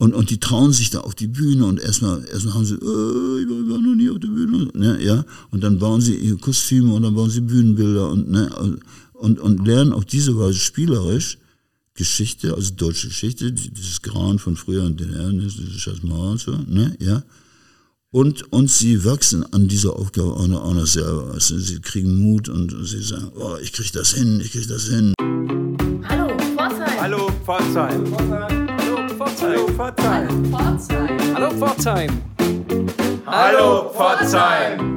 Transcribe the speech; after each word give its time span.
Und, 0.00 0.14
und 0.14 0.30
die 0.30 0.40
trauen 0.40 0.72
sich 0.72 0.88
da 0.88 1.00
auf 1.00 1.14
die 1.14 1.26
Bühne 1.26 1.66
und 1.66 1.78
erstmal, 1.78 2.24
erstmal 2.24 2.54
haben 2.54 2.64
sie, 2.64 2.72
äh, 2.72 3.42
ich 3.42 3.70
war 3.70 3.78
noch 3.78 3.94
nie 3.94 4.08
auf 4.08 4.18
der 4.18 4.28
Bühne, 4.28 4.70
ne, 4.72 4.98
ja. 5.04 5.26
Und 5.50 5.62
dann 5.62 5.78
bauen 5.78 6.00
sie 6.00 6.14
ihre 6.14 6.38
Kostüme 6.38 6.94
und 6.94 7.02
dann 7.02 7.14
bauen 7.14 7.28
sie 7.28 7.42
Bühnenbilder 7.42 8.08
und, 8.08 8.30
ne, 8.30 8.48
und, 9.12 9.38
und 9.38 9.66
lernen 9.66 9.92
auf 9.92 10.06
diese 10.06 10.38
Weise 10.38 10.58
spielerisch 10.58 11.36
Geschichte, 11.92 12.54
also 12.54 12.72
deutsche 12.74 13.08
Geschichte, 13.08 13.52
dieses 13.52 14.00
Grauen 14.00 14.38
von 14.38 14.56
früher 14.56 14.84
und 14.84 14.98
den 14.98 15.12
Herren, 15.12 15.38
dieses 15.38 15.78
Scheißmauer 15.78 16.30
und 16.30 16.40
so, 16.40 16.52
ne, 16.66 16.96
ja. 16.98 17.22
Und, 18.10 18.50
und 18.54 18.70
sie 18.70 19.04
wachsen 19.04 19.44
an 19.52 19.68
dieser 19.68 19.94
Aufgabe 19.96 20.32
auch 20.32 20.48
noch, 20.48 20.64
auch 20.64 20.74
noch 20.74 20.86
selber. 20.86 21.30
Also 21.34 21.58
sie 21.58 21.78
kriegen 21.78 22.16
Mut 22.16 22.48
und 22.48 22.74
sie 22.86 23.02
sagen, 23.02 23.30
oh, 23.36 23.56
ich 23.62 23.70
krieg 23.74 23.92
das 23.92 24.14
hin, 24.14 24.40
ich 24.42 24.50
krieg 24.50 24.66
das 24.66 24.84
hin. 24.84 25.12
Hallo, 26.08 26.34
Pforzheim. 26.56 27.00
Hallo, 27.00 27.30
Pforzheim. 27.44 28.04
Hallo, 28.16 28.49
Pforzheim. 29.80 30.44
Pforzheim. 30.52 31.34
Hallo, 31.34 31.50
Pforzheim. 31.52 32.22
Hallo, 33.26 33.90
Pforzheim. 33.94 34.90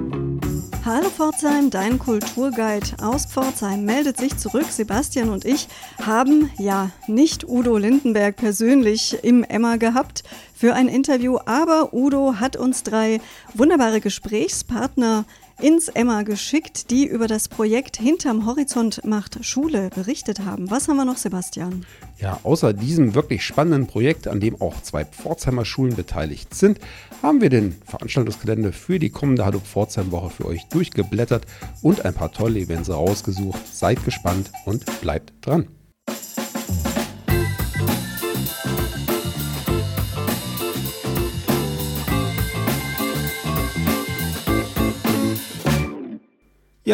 Hallo 0.83 1.09
Pforzheim, 1.09 1.69
dein 1.69 1.97
Kulturguide 1.97 2.88
aus 3.01 3.25
Pforzheim 3.25 3.85
meldet 3.85 4.17
sich 4.17 4.35
zurück. 4.35 4.65
Sebastian 4.69 5.29
und 5.29 5.45
ich 5.45 5.69
haben 6.05 6.51
ja 6.59 6.89
nicht 7.07 7.47
Udo 7.47 7.77
Lindenberg 7.77 8.35
persönlich 8.35 9.23
im 9.23 9.45
Emma 9.45 9.77
gehabt 9.77 10.25
für 10.53 10.73
ein 10.73 10.89
Interview, 10.89 11.38
aber 11.45 11.93
Udo 11.93 12.41
hat 12.41 12.57
uns 12.57 12.83
drei 12.83 13.21
wunderbare 13.53 14.02
Gesprächspartner 14.02 15.23
ins 15.62 15.88
Emma 15.88 16.23
geschickt, 16.23 16.91
die 16.91 17.05
über 17.05 17.27
das 17.27 17.48
Projekt 17.48 17.98
Hinterm 17.98 18.45
Horizont 18.45 19.02
macht 19.05 19.44
Schule 19.45 19.89
berichtet 19.94 20.39
haben. 20.39 20.70
Was 20.70 20.88
haben 20.88 20.98
wir 20.98 21.05
noch, 21.05 21.17
Sebastian? 21.17 21.85
Ja, 22.20 22.39
außer 22.44 22.73
diesem 22.73 23.16
wirklich 23.16 23.44
spannenden 23.44 23.88
Projekt, 23.88 24.27
an 24.27 24.39
dem 24.39 24.61
auch 24.61 24.81
zwei 24.81 25.05
Pforzheimer 25.05 25.66
Schulen 25.66 25.95
beteiligt 25.95 26.53
sind, 26.53 26.80
haben 27.21 27.41
wir 27.41 27.50
den 27.50 27.75
Veranstaltungskalender 27.86 28.73
für 28.73 29.00
die 29.00 29.09
kommende 29.09 29.45
Hallo 29.45 29.59
Pforzheim 29.59 30.11
Woche 30.11 30.30
für 30.30 30.45
euch 30.45 30.66
durchgeblättert 30.67 31.45
und 31.81 32.05
ein 32.05 32.14
paar 32.14 32.31
tolle 32.31 32.59
Events 32.59 32.89
rausgesucht. 32.89 33.61
Seid 33.73 34.03
gespannt 34.03 34.52
und 34.66 34.86
bleibt 35.02 35.33
dran. 35.42 35.67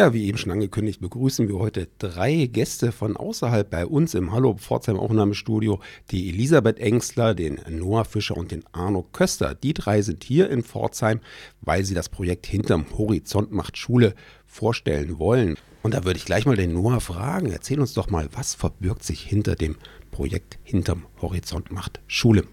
Ja, 0.00 0.14
wie 0.14 0.28
eben 0.28 0.38
schon 0.38 0.52
angekündigt, 0.52 1.02
begrüßen 1.02 1.46
wir 1.46 1.58
heute 1.58 1.86
drei 1.98 2.46
Gäste 2.46 2.90
von 2.90 3.18
außerhalb 3.18 3.68
bei 3.68 3.84
uns 3.84 4.14
im 4.14 4.32
Hallo 4.32 4.54
Pforzheim 4.54 4.96
Aufnahmestudio. 4.96 5.78
Die 6.10 6.30
Elisabeth 6.30 6.78
Engstler, 6.78 7.34
den 7.34 7.60
Noah 7.68 8.06
Fischer 8.06 8.38
und 8.38 8.50
den 8.50 8.64
Arno 8.72 9.06
Köster. 9.12 9.54
Die 9.54 9.74
drei 9.74 10.00
sind 10.00 10.24
hier 10.24 10.48
in 10.48 10.62
Pforzheim, 10.62 11.20
weil 11.60 11.84
sie 11.84 11.92
das 11.92 12.08
Projekt 12.08 12.46
Hinterm 12.46 12.86
Horizont 12.96 13.52
macht 13.52 13.76
Schule 13.76 14.14
vorstellen 14.46 15.18
wollen. 15.18 15.56
Und 15.82 15.92
da 15.92 16.02
würde 16.02 16.16
ich 16.16 16.24
gleich 16.24 16.46
mal 16.46 16.56
den 16.56 16.72
Noah 16.72 17.00
fragen. 17.00 17.52
Erzähl 17.52 17.78
uns 17.78 17.92
doch 17.92 18.08
mal, 18.08 18.30
was 18.32 18.54
verbirgt 18.54 19.04
sich 19.04 19.20
hinter 19.20 19.54
dem 19.54 19.76
Projekt 20.10 20.58
Hinterm 20.62 21.04
Horizont 21.20 21.72
macht 21.72 22.00
Schule? 22.06 22.44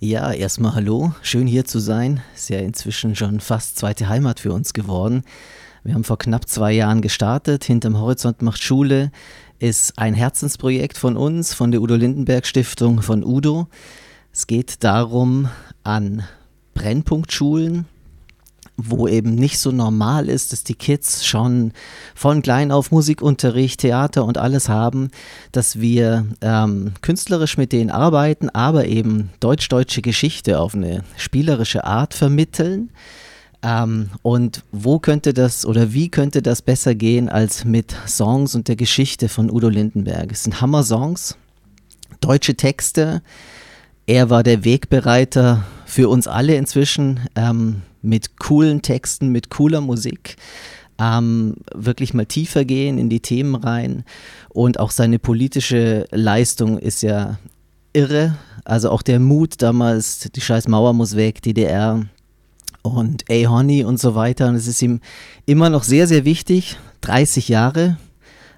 Ja, 0.00 0.32
erstmal 0.32 0.74
hallo, 0.74 1.14
schön 1.22 1.46
hier 1.46 1.64
zu 1.64 1.78
sein. 1.78 2.24
Ist 2.34 2.50
ja 2.50 2.58
inzwischen 2.58 3.14
schon 3.14 3.38
fast 3.38 3.78
zweite 3.78 4.08
Heimat 4.08 4.40
für 4.40 4.52
uns 4.52 4.72
geworden. 4.72 5.22
Wir 5.86 5.94
haben 5.94 6.02
vor 6.02 6.18
knapp 6.18 6.48
zwei 6.48 6.72
Jahren 6.72 7.00
gestartet. 7.00 7.62
Hinterm 7.62 7.96
Horizont 7.96 8.42
macht 8.42 8.60
Schule 8.60 9.12
ist 9.60 9.96
ein 10.00 10.14
Herzensprojekt 10.14 10.98
von 10.98 11.16
uns, 11.16 11.54
von 11.54 11.70
der 11.70 11.80
Udo 11.80 11.94
Lindenberg 11.94 12.44
Stiftung, 12.44 13.02
von 13.02 13.22
Udo. 13.22 13.68
Es 14.32 14.48
geht 14.48 14.82
darum, 14.82 15.48
an 15.84 16.24
Brennpunktschulen, 16.74 17.84
wo 18.76 19.06
eben 19.06 19.36
nicht 19.36 19.60
so 19.60 19.70
normal 19.70 20.28
ist, 20.28 20.52
dass 20.52 20.64
die 20.64 20.74
Kids 20.74 21.24
schon 21.24 21.70
von 22.16 22.42
klein 22.42 22.72
auf 22.72 22.90
Musikunterricht, 22.90 23.78
Theater 23.78 24.24
und 24.24 24.38
alles 24.38 24.68
haben, 24.68 25.10
dass 25.52 25.78
wir 25.78 26.26
ähm, 26.40 26.94
künstlerisch 27.00 27.58
mit 27.58 27.70
denen 27.70 27.92
arbeiten, 27.92 28.50
aber 28.50 28.86
eben 28.86 29.30
deutsch-deutsche 29.38 30.02
Geschichte 30.02 30.58
auf 30.58 30.74
eine 30.74 31.04
spielerische 31.16 31.84
Art 31.84 32.12
vermitteln 32.12 32.90
ähm, 33.62 34.10
und 34.22 34.62
wo 34.72 34.98
könnte 34.98 35.32
das 35.32 35.64
oder 35.64 35.92
wie 35.92 36.08
könnte 36.08 36.42
das 36.42 36.62
besser 36.62 36.94
gehen 36.94 37.28
als 37.28 37.64
mit 37.64 37.94
Songs 38.06 38.54
und 38.54 38.68
der 38.68 38.76
Geschichte 38.76 39.28
von 39.28 39.50
Udo 39.50 39.68
Lindenberg? 39.68 40.32
Es 40.32 40.44
sind 40.44 40.60
Hammer-Songs, 40.60 41.36
deutsche 42.20 42.54
Texte. 42.54 43.22
Er 44.06 44.30
war 44.30 44.42
der 44.42 44.64
Wegbereiter 44.64 45.64
für 45.84 46.08
uns 46.08 46.28
alle 46.28 46.56
inzwischen 46.56 47.20
ähm, 47.34 47.82
mit 48.02 48.38
coolen 48.38 48.82
Texten, 48.82 49.30
mit 49.30 49.50
cooler 49.50 49.80
Musik. 49.80 50.36
Ähm, 50.98 51.56
wirklich 51.74 52.14
mal 52.14 52.26
tiefer 52.26 52.64
gehen 52.64 52.98
in 52.98 53.10
die 53.10 53.20
Themen 53.20 53.54
rein. 53.54 54.04
Und 54.48 54.80
auch 54.80 54.90
seine 54.90 55.18
politische 55.18 56.06
Leistung 56.10 56.78
ist 56.78 57.02
ja 57.02 57.38
irre. 57.92 58.36
Also 58.64 58.90
auch 58.90 59.02
der 59.02 59.20
Mut 59.20 59.60
damals, 59.62 60.28
die 60.34 60.40
scheiß 60.40 60.68
Mauer 60.68 60.92
muss 60.92 61.16
weg, 61.16 61.42
DDR, 61.42 62.06
und 62.86 63.24
A 63.30 63.48
Honey 63.48 63.84
und 63.84 63.98
so 63.98 64.14
weiter. 64.14 64.48
Und 64.48 64.54
es 64.54 64.66
ist 64.66 64.82
ihm 64.82 65.00
immer 65.44 65.70
noch 65.70 65.82
sehr, 65.82 66.06
sehr 66.06 66.24
wichtig. 66.24 66.76
30 67.02 67.48
Jahre, 67.48 67.98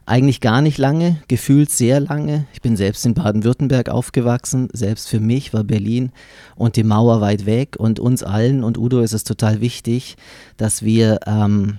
eigentlich 0.07 0.41
gar 0.41 0.63
nicht 0.63 0.79
lange, 0.79 1.23
gefühlt 1.29 1.71
sehr 1.71 2.01
lange. 2.01 2.47
Ich 2.55 2.63
bin 2.63 2.77
selbst 2.77 3.05
in 3.05 3.15
Baden-Württemberg 3.15 3.91
aufgewachsen. 3.91 4.69
Selbst 4.73 5.09
für 5.09 5.21
mich 5.21 5.53
war 5.53 5.65
Berlin 5.65 6.13
und 6.57 6.77
die 6.77 6.85
Mauer 6.85 7.21
weit 7.21 7.45
weg. 7.45 7.77
Und 7.79 8.01
uns 8.01 8.23
allen 8.23 8.65
und 8.65 8.79
Udo 8.79 9.01
ist 9.01 9.13
es 9.13 9.25
total 9.25 9.61
wichtig, 9.61 10.17
dass 10.57 10.83
wir 10.83 11.21
ähm, 11.27 11.79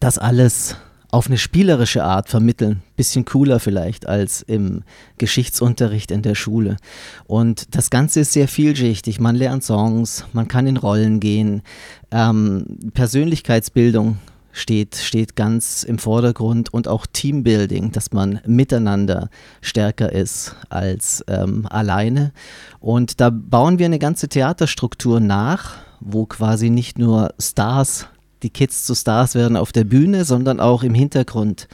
das 0.00 0.18
alles 0.18 0.76
auf 1.12 1.26
eine 1.26 1.36
spielerische 1.36 2.02
Art 2.02 2.28
vermitteln. 2.30 2.82
Bisschen 2.96 3.26
cooler 3.26 3.60
vielleicht 3.60 4.08
als 4.08 4.40
im 4.40 4.82
Geschichtsunterricht 5.18 6.10
in 6.10 6.22
der 6.22 6.34
Schule. 6.34 6.78
Und 7.26 7.76
das 7.76 7.90
Ganze 7.90 8.20
ist 8.20 8.32
sehr 8.32 8.48
vielschichtig. 8.48 9.20
Man 9.20 9.36
lernt 9.36 9.62
Songs, 9.62 10.24
man 10.32 10.48
kann 10.48 10.66
in 10.66 10.78
Rollen 10.78 11.20
gehen. 11.20 11.62
Ähm, 12.10 12.78
Persönlichkeitsbildung 12.94 14.16
steht, 14.52 14.96
steht 14.96 15.36
ganz 15.36 15.82
im 15.82 15.98
Vordergrund 15.98 16.72
und 16.72 16.88
auch 16.88 17.04
Teambuilding, 17.04 17.92
dass 17.92 18.12
man 18.12 18.40
miteinander 18.46 19.28
stärker 19.60 20.12
ist 20.12 20.56
als 20.70 21.22
ähm, 21.28 21.66
alleine. 21.68 22.32
Und 22.80 23.20
da 23.20 23.28
bauen 23.28 23.78
wir 23.78 23.84
eine 23.84 23.98
ganze 23.98 24.28
Theaterstruktur 24.28 25.20
nach, 25.20 25.76
wo 26.00 26.24
quasi 26.24 26.70
nicht 26.70 26.98
nur 26.98 27.34
Stars 27.38 28.06
die 28.42 28.50
Kids 28.50 28.84
zu 28.84 28.94
Stars 28.94 29.34
werden 29.34 29.56
auf 29.56 29.72
der 29.72 29.84
Bühne, 29.84 30.24
sondern 30.24 30.60
auch 30.60 30.82
im 30.82 30.94
Hintergrund. 30.94 31.68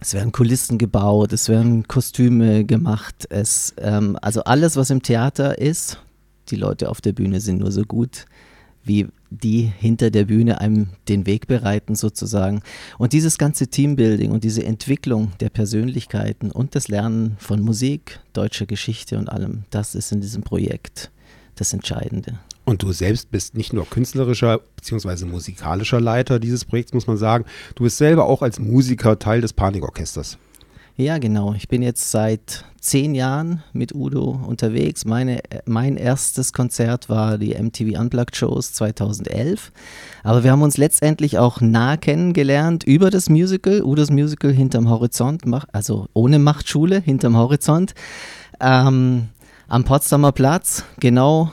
Es 0.00 0.12
werden 0.12 0.32
Kulissen 0.32 0.76
gebaut, 0.76 1.32
es 1.32 1.48
werden 1.48 1.88
Kostüme 1.88 2.64
gemacht, 2.64 3.26
es, 3.30 3.74
ähm, 3.78 4.18
also 4.20 4.44
alles, 4.44 4.76
was 4.76 4.90
im 4.90 5.02
Theater 5.02 5.58
ist, 5.58 5.98
die 6.50 6.56
Leute 6.56 6.90
auf 6.90 7.00
der 7.00 7.12
Bühne 7.12 7.40
sind 7.40 7.58
nur 7.58 7.72
so 7.72 7.84
gut, 7.84 8.26
wie 8.82 9.06
die 9.30 9.62
hinter 9.62 10.10
der 10.10 10.26
Bühne 10.26 10.60
einem 10.60 10.88
den 11.08 11.26
Weg 11.26 11.46
bereiten 11.46 11.94
sozusagen. 11.94 12.62
Und 12.98 13.14
dieses 13.14 13.38
ganze 13.38 13.68
Teambuilding 13.68 14.30
und 14.30 14.44
diese 14.44 14.64
Entwicklung 14.64 15.32
der 15.40 15.48
Persönlichkeiten 15.48 16.50
und 16.50 16.74
das 16.74 16.88
Lernen 16.88 17.36
von 17.38 17.62
Musik, 17.62 18.20
deutscher 18.34 18.66
Geschichte 18.66 19.18
und 19.18 19.30
allem, 19.30 19.64
das 19.70 19.94
ist 19.94 20.12
in 20.12 20.20
diesem 20.20 20.42
Projekt 20.42 21.10
das 21.56 21.72
Entscheidende. 21.72 22.38
Und 22.64 22.82
du 22.82 22.92
selbst 22.92 23.30
bist 23.30 23.54
nicht 23.56 23.72
nur 23.72 23.88
künstlerischer 23.88 24.60
bzw. 24.76 25.26
musikalischer 25.26 26.00
Leiter 26.00 26.38
dieses 26.38 26.64
Projekts, 26.64 26.94
muss 26.94 27.06
man 27.06 27.18
sagen. 27.18 27.44
Du 27.74 27.84
bist 27.84 27.98
selber 27.98 28.24
auch 28.24 28.42
als 28.42 28.58
Musiker 28.58 29.18
Teil 29.18 29.40
des 29.40 29.52
Panikorchesters. 29.52 30.38
Ja, 30.96 31.18
genau. 31.18 31.54
Ich 31.54 31.66
bin 31.68 31.82
jetzt 31.82 32.10
seit 32.12 32.64
zehn 32.80 33.16
Jahren 33.16 33.64
mit 33.72 33.94
Udo 33.94 34.40
unterwegs. 34.46 35.04
Meine, 35.04 35.40
mein 35.66 35.96
erstes 35.96 36.52
Konzert 36.52 37.08
war 37.08 37.36
die 37.36 37.54
MTV 37.54 37.98
Unplugged 37.98 38.36
Shows 38.36 38.72
2011. 38.74 39.72
Aber 40.22 40.44
wir 40.44 40.52
haben 40.52 40.62
uns 40.62 40.76
letztendlich 40.76 41.36
auch 41.38 41.60
nah 41.60 41.96
kennengelernt 41.96 42.84
über 42.84 43.10
das 43.10 43.28
Musical, 43.28 43.82
Udos 43.82 44.10
Musical 44.10 44.52
hinterm 44.52 44.88
Horizont, 44.88 45.42
also 45.72 46.06
ohne 46.14 46.38
Machtschule, 46.38 47.00
hinterm 47.00 47.36
Horizont. 47.36 47.94
Ähm, 48.60 49.28
am 49.66 49.84
Potsdamer 49.84 50.30
Platz, 50.30 50.84
genau 51.00 51.50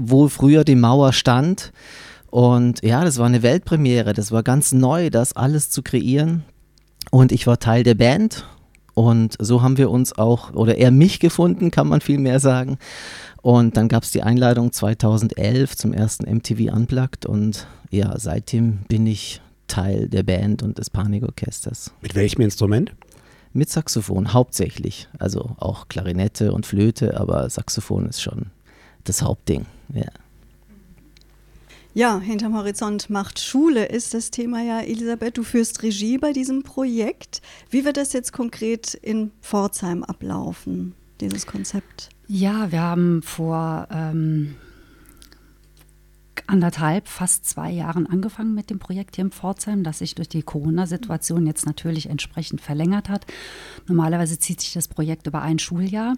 wo 0.00 0.28
früher 0.28 0.64
die 0.64 0.76
Mauer 0.76 1.12
stand. 1.12 1.72
Und 2.30 2.82
ja, 2.82 3.04
das 3.04 3.18
war 3.18 3.26
eine 3.26 3.42
Weltpremiere. 3.42 4.12
Das 4.12 4.32
war 4.32 4.42
ganz 4.42 4.72
neu, 4.72 5.10
das 5.10 5.34
alles 5.34 5.70
zu 5.70 5.82
kreieren. 5.82 6.44
Und 7.10 7.32
ich 7.32 7.46
war 7.46 7.58
Teil 7.58 7.82
der 7.82 7.94
Band. 7.94 8.46
Und 8.94 9.36
so 9.38 9.62
haben 9.62 9.78
wir 9.78 9.90
uns 9.90 10.16
auch, 10.16 10.52
oder 10.52 10.78
er 10.78 10.90
mich 10.90 11.20
gefunden, 11.20 11.70
kann 11.70 11.88
man 11.88 12.00
viel 12.00 12.18
mehr 12.18 12.40
sagen. 12.40 12.78
Und 13.42 13.76
dann 13.76 13.88
gab 13.88 14.02
es 14.02 14.10
die 14.10 14.22
Einladung 14.22 14.72
2011 14.72 15.76
zum 15.76 15.92
ersten 15.92 16.30
MTV 16.30 16.72
Unplugged. 16.72 17.26
Und 17.26 17.66
ja, 17.90 18.18
seitdem 18.18 18.80
bin 18.88 19.06
ich 19.06 19.40
Teil 19.66 20.08
der 20.08 20.22
Band 20.22 20.62
und 20.62 20.78
des 20.78 20.90
Panikorchesters. 20.90 21.92
Mit 22.02 22.14
welchem 22.14 22.42
Instrument? 22.42 22.92
Mit 23.52 23.70
Saxophon 23.70 24.32
hauptsächlich. 24.32 25.08
Also 25.18 25.56
auch 25.58 25.88
Klarinette 25.88 26.52
und 26.52 26.66
Flöte, 26.66 27.18
aber 27.18 27.48
Saxophon 27.48 28.06
ist 28.06 28.20
schon 28.20 28.46
das 29.04 29.22
Hauptding. 29.22 29.66
Ja. 29.94 30.10
Ja, 31.92 32.20
hinterm 32.20 32.56
Horizont 32.56 33.10
macht 33.10 33.40
Schule 33.40 33.86
ist 33.86 34.14
das 34.14 34.30
Thema 34.30 34.62
ja. 34.62 34.80
Elisabeth, 34.80 35.36
du 35.36 35.42
führst 35.42 35.82
Regie 35.82 36.18
bei 36.18 36.32
diesem 36.32 36.62
Projekt. 36.62 37.42
Wie 37.68 37.84
wird 37.84 37.96
das 37.96 38.12
jetzt 38.12 38.32
konkret 38.32 38.94
in 38.94 39.32
Pforzheim 39.42 40.04
ablaufen, 40.04 40.94
dieses 41.20 41.46
Konzept? 41.46 42.10
Ja, 42.28 42.70
wir 42.70 42.80
haben 42.80 43.22
vor 43.22 43.88
ähm, 43.90 44.54
anderthalb, 46.46 47.08
fast 47.08 47.44
zwei 47.44 47.72
Jahren 47.72 48.06
angefangen 48.06 48.54
mit 48.54 48.70
dem 48.70 48.78
Projekt 48.78 49.16
hier 49.16 49.24
in 49.24 49.32
Pforzheim, 49.32 49.82
das 49.82 49.98
sich 49.98 50.14
durch 50.14 50.28
die 50.28 50.42
Corona-Situation 50.42 51.46
jetzt 51.46 51.66
natürlich 51.66 52.08
entsprechend 52.08 52.60
verlängert 52.60 53.08
hat. 53.08 53.26
Normalerweise 53.88 54.38
zieht 54.38 54.60
sich 54.60 54.72
das 54.72 54.86
Projekt 54.86 55.26
über 55.26 55.42
ein 55.42 55.58
Schuljahr. 55.58 56.14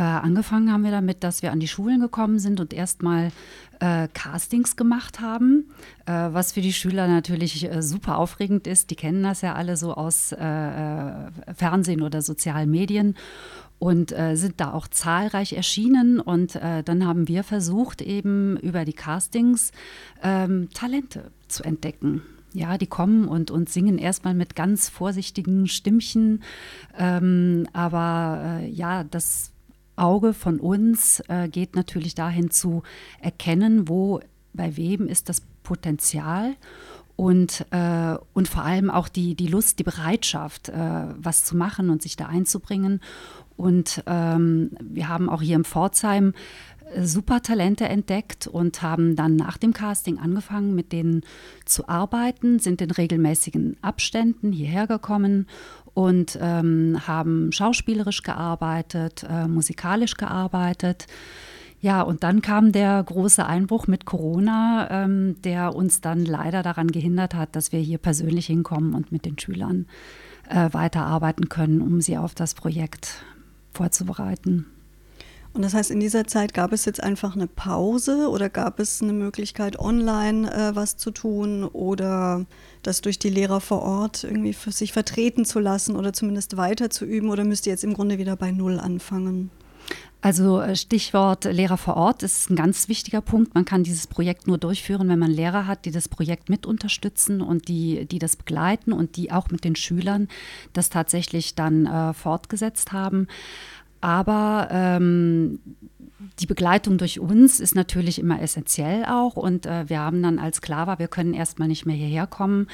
Äh, 0.00 0.04
angefangen 0.04 0.72
haben 0.72 0.82
wir 0.82 0.92
damit, 0.92 1.22
dass 1.24 1.42
wir 1.42 1.52
an 1.52 1.60
die 1.60 1.68
Schulen 1.68 2.00
gekommen 2.00 2.38
sind 2.38 2.58
und 2.58 2.72
erstmal 2.72 3.32
äh, 3.80 4.08
Castings 4.14 4.76
gemacht 4.76 5.20
haben, 5.20 5.66
äh, 6.06 6.12
was 6.12 6.52
für 6.52 6.62
die 6.62 6.72
Schüler 6.72 7.06
natürlich 7.06 7.70
äh, 7.70 7.82
super 7.82 8.16
aufregend 8.16 8.66
ist. 8.66 8.90
Die 8.90 8.96
kennen 8.96 9.22
das 9.22 9.42
ja 9.42 9.56
alle 9.56 9.76
so 9.76 9.92
aus 9.92 10.32
äh, 10.32 11.12
Fernsehen 11.54 12.00
oder 12.00 12.22
sozialen 12.22 12.70
Medien 12.70 13.14
und 13.78 14.10
äh, 14.18 14.36
sind 14.36 14.58
da 14.62 14.72
auch 14.72 14.88
zahlreich 14.88 15.52
erschienen. 15.52 16.18
Und 16.18 16.56
äh, 16.56 16.82
dann 16.82 17.06
haben 17.06 17.28
wir 17.28 17.44
versucht, 17.44 18.00
eben 18.00 18.56
über 18.56 18.86
die 18.86 18.94
Castings 18.94 19.70
ähm, 20.22 20.70
Talente 20.72 21.30
zu 21.46 21.62
entdecken. 21.62 22.22
Ja, 22.54 22.78
die 22.78 22.86
kommen 22.86 23.28
und, 23.28 23.50
und 23.50 23.68
singen 23.68 23.98
erstmal 23.98 24.32
mit 24.32 24.56
ganz 24.56 24.88
vorsichtigen 24.88 25.68
Stimmchen. 25.68 26.42
Ähm, 26.98 27.66
aber 27.74 28.60
äh, 28.62 28.70
ja, 28.70 29.04
das 29.04 29.52
Auge 30.00 30.32
von 30.32 30.58
uns 30.60 31.20
äh, 31.28 31.48
geht 31.48 31.76
natürlich 31.76 32.14
dahin 32.14 32.50
zu 32.50 32.82
erkennen, 33.20 33.88
wo 33.88 34.20
bei 34.52 34.76
wem 34.76 35.06
ist 35.06 35.28
das 35.28 35.42
Potenzial 35.62 36.56
und, 37.16 37.66
äh, 37.70 38.16
und 38.32 38.48
vor 38.48 38.64
allem 38.64 38.90
auch 38.90 39.08
die, 39.08 39.34
die 39.34 39.46
Lust, 39.46 39.78
die 39.78 39.84
Bereitschaft, 39.84 40.70
äh, 40.70 41.04
was 41.16 41.44
zu 41.44 41.56
machen 41.56 41.90
und 41.90 42.00
sich 42.00 42.16
da 42.16 42.26
einzubringen. 42.26 43.00
Und 43.58 44.02
ähm, 44.06 44.70
wir 44.80 45.08
haben 45.08 45.28
auch 45.28 45.42
hier 45.42 45.56
im 45.56 45.64
Pforzheim 45.64 46.32
super 47.02 47.42
Talente 47.42 47.88
entdeckt 47.88 48.46
und 48.46 48.82
haben 48.82 49.16
dann 49.16 49.36
nach 49.36 49.56
dem 49.56 49.72
Casting 49.72 50.18
angefangen, 50.18 50.74
mit 50.74 50.92
denen 50.92 51.22
zu 51.64 51.88
arbeiten, 51.88 52.58
sind 52.58 52.80
in 52.80 52.90
regelmäßigen 52.90 53.76
Abständen 53.82 54.52
hierher 54.52 54.86
gekommen 54.86 55.46
und 55.94 56.38
ähm, 56.40 56.98
haben 57.06 57.52
schauspielerisch 57.52 58.22
gearbeitet, 58.22 59.24
äh, 59.28 59.46
musikalisch 59.46 60.14
gearbeitet. 60.14 61.06
Ja, 61.80 62.02
und 62.02 62.22
dann 62.24 62.42
kam 62.42 62.72
der 62.72 63.02
große 63.02 63.44
Einbruch 63.44 63.86
mit 63.86 64.04
Corona, 64.04 64.88
ähm, 64.90 65.40
der 65.42 65.74
uns 65.74 66.00
dann 66.02 66.24
leider 66.24 66.62
daran 66.62 66.88
gehindert 66.88 67.34
hat, 67.34 67.56
dass 67.56 67.72
wir 67.72 67.80
hier 67.80 67.98
persönlich 67.98 68.46
hinkommen 68.46 68.94
und 68.94 69.12
mit 69.12 69.24
den 69.24 69.38
Schülern 69.38 69.86
äh, 70.48 70.68
weiterarbeiten 70.72 71.48
können, 71.48 71.80
um 71.80 72.00
sie 72.02 72.18
auf 72.18 72.34
das 72.34 72.54
Projekt 72.54 73.24
vorzubereiten. 73.72 74.66
Und 75.52 75.62
das 75.62 75.74
heißt, 75.74 75.90
in 75.90 75.98
dieser 75.98 76.26
Zeit 76.26 76.54
gab 76.54 76.72
es 76.72 76.84
jetzt 76.84 77.02
einfach 77.02 77.34
eine 77.34 77.48
Pause 77.48 78.28
oder 78.28 78.48
gab 78.48 78.78
es 78.78 79.02
eine 79.02 79.12
Möglichkeit, 79.12 79.78
online 79.80 80.50
äh, 80.52 80.76
was 80.76 80.96
zu 80.96 81.10
tun 81.10 81.64
oder 81.64 82.46
das 82.82 83.00
durch 83.00 83.18
die 83.18 83.30
Lehrer 83.30 83.60
vor 83.60 83.82
Ort 83.82 84.22
irgendwie 84.22 84.52
für 84.52 84.70
sich 84.70 84.92
vertreten 84.92 85.44
zu 85.44 85.58
lassen 85.58 85.96
oder 85.96 86.12
zumindest 86.12 86.56
weiter 86.56 86.88
zu 86.88 87.04
üben 87.04 87.30
oder 87.30 87.44
müsst 87.44 87.66
ihr 87.66 87.72
jetzt 87.72 87.84
im 87.84 87.94
Grunde 87.94 88.18
wieder 88.18 88.36
bei 88.36 88.52
Null 88.52 88.78
anfangen? 88.78 89.50
Also 90.22 90.60
äh, 90.60 90.76
Stichwort 90.76 91.44
Lehrer 91.44 91.78
vor 91.78 91.96
Ort 91.96 92.22
ist 92.22 92.50
ein 92.50 92.56
ganz 92.56 92.88
wichtiger 92.88 93.22
Punkt. 93.22 93.54
Man 93.54 93.64
kann 93.64 93.84
dieses 93.84 94.06
Projekt 94.06 94.46
nur 94.46 94.58
durchführen, 94.58 95.08
wenn 95.08 95.18
man 95.18 95.30
Lehrer 95.30 95.66
hat, 95.66 95.86
die 95.86 95.90
das 95.90 96.08
Projekt 96.08 96.50
mit 96.50 96.66
unterstützen 96.66 97.40
und 97.40 97.68
die, 97.68 98.04
die 98.06 98.18
das 98.18 98.36
begleiten 98.36 98.92
und 98.92 99.16
die 99.16 99.32
auch 99.32 99.50
mit 99.50 99.64
den 99.64 99.76
Schülern 99.76 100.28
das 100.74 100.90
tatsächlich 100.90 101.54
dann 101.54 101.86
äh, 101.86 102.12
fortgesetzt 102.12 102.92
haben. 102.92 103.28
Aber 104.00 104.68
ähm, 104.70 105.60
die 106.38 106.46
Begleitung 106.46 106.98
durch 106.98 107.20
uns 107.20 107.60
ist 107.60 107.74
natürlich 107.74 108.18
immer 108.18 108.40
essentiell 108.40 109.04
auch. 109.04 109.36
Und 109.36 109.66
äh, 109.66 109.88
wir 109.88 110.00
haben 110.00 110.22
dann, 110.22 110.38
als 110.38 110.60
klar 110.60 110.86
war, 110.86 110.98
wir 110.98 111.08
können 111.08 111.34
erstmal 111.34 111.68
nicht 111.68 111.86
mehr 111.86 111.96
hierher 111.96 112.26
kommen, 112.26 112.66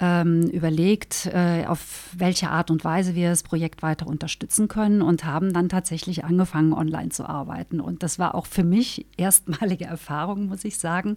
ähm, 0.00 0.48
überlegt, 0.50 1.26
äh, 1.26 1.64
auf 1.66 2.10
welche 2.16 2.50
Art 2.50 2.70
und 2.70 2.84
Weise 2.84 3.14
wir 3.14 3.30
das 3.30 3.44
Projekt 3.44 3.82
weiter 3.82 4.06
unterstützen 4.06 4.66
können 4.66 5.02
und 5.02 5.24
haben 5.24 5.52
dann 5.52 5.68
tatsächlich 5.68 6.24
angefangen, 6.24 6.72
online 6.72 7.10
zu 7.10 7.28
arbeiten. 7.28 7.80
Und 7.80 8.02
das 8.02 8.18
war 8.18 8.34
auch 8.34 8.46
für 8.46 8.64
mich 8.64 9.06
erstmalige 9.16 9.84
Erfahrung, 9.84 10.46
muss 10.46 10.64
ich 10.64 10.78
sagen. 10.78 11.16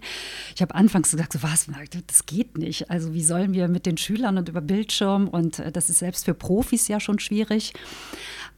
Ich 0.55 0.61
habe 0.61 0.75
anfangs 0.75 1.11
gesagt, 1.11 1.33
so 1.33 1.41
was, 1.41 1.67
das 2.05 2.25
geht 2.27 2.57
nicht. 2.57 2.91
Also 2.91 3.13
wie 3.13 3.23
sollen 3.23 3.53
wir 3.53 3.67
mit 3.67 3.85
den 3.85 3.97
Schülern 3.97 4.37
und 4.37 4.49
über 4.49 4.61
Bildschirm 4.61 5.27
und 5.27 5.59
äh, 5.59 5.71
das 5.71 5.89
ist 5.89 5.99
selbst 5.99 6.25
für 6.25 6.35
Profis 6.35 6.87
ja 6.87 6.99
schon 6.99 7.19
schwierig. 7.19 7.73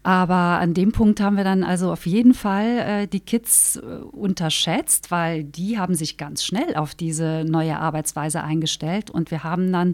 Aber 0.01 0.33
an 0.33 0.73
dem 0.73 0.93
Punkt 0.93 1.19
haben 1.19 1.35
wir 1.35 1.43
dann 1.43 1.63
also 1.63 1.91
auf 1.91 2.05
jeden 2.05 2.33
Fall 2.33 2.77
äh, 2.79 3.07
die 3.07 3.19
Kids 3.19 3.75
äh, 3.75 3.79
unterschätzt, 3.81 5.11
weil 5.11 5.43
die 5.43 5.77
haben 5.77 5.93
sich 5.93 6.15
ganz 6.15 6.45
schnell 6.45 6.75
auf 6.75 6.95
diese 6.95 7.43
neue 7.45 7.77
Arbeitsweise 7.77 8.41
eingestellt 8.41 9.09
und 9.09 9.29
wir 9.29 9.43
haben 9.43 9.73
dann 9.73 9.93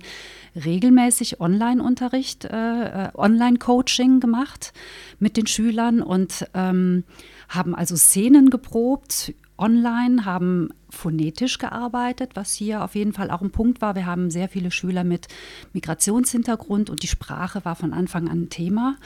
regelmäßig 0.55 1.41
Online-Unterricht, 1.41 2.45
äh, 2.45 3.07
äh 3.07 3.09
Online-Coaching 3.13 4.19
gemacht 4.19 4.73
mit 5.19 5.37
den 5.37 5.47
Schülern 5.47 6.01
und 6.01 6.47
ähm, 6.53 7.03
haben 7.49 7.75
also 7.75 7.95
Szenen 7.95 8.49
geprobt 8.49 9.33
online, 9.57 10.25
haben 10.25 10.69
phonetisch 10.89 11.57
gearbeitet, 11.57 12.31
was 12.35 12.53
hier 12.53 12.83
auf 12.83 12.95
jeden 12.95 13.13
Fall 13.13 13.31
auch 13.31 13.41
ein 13.41 13.51
Punkt 13.51 13.81
war. 13.81 13.95
Wir 13.95 14.05
haben 14.05 14.29
sehr 14.29 14.49
viele 14.49 14.71
Schüler 14.71 15.03
mit 15.03 15.27
Migrationshintergrund 15.73 16.89
und 16.89 17.03
die 17.03 17.07
Sprache 17.07 17.63
war 17.63 17.75
von 17.75 17.93
Anfang 17.93 18.27
an 18.27 18.43
ein 18.43 18.49
Thema 18.49 18.97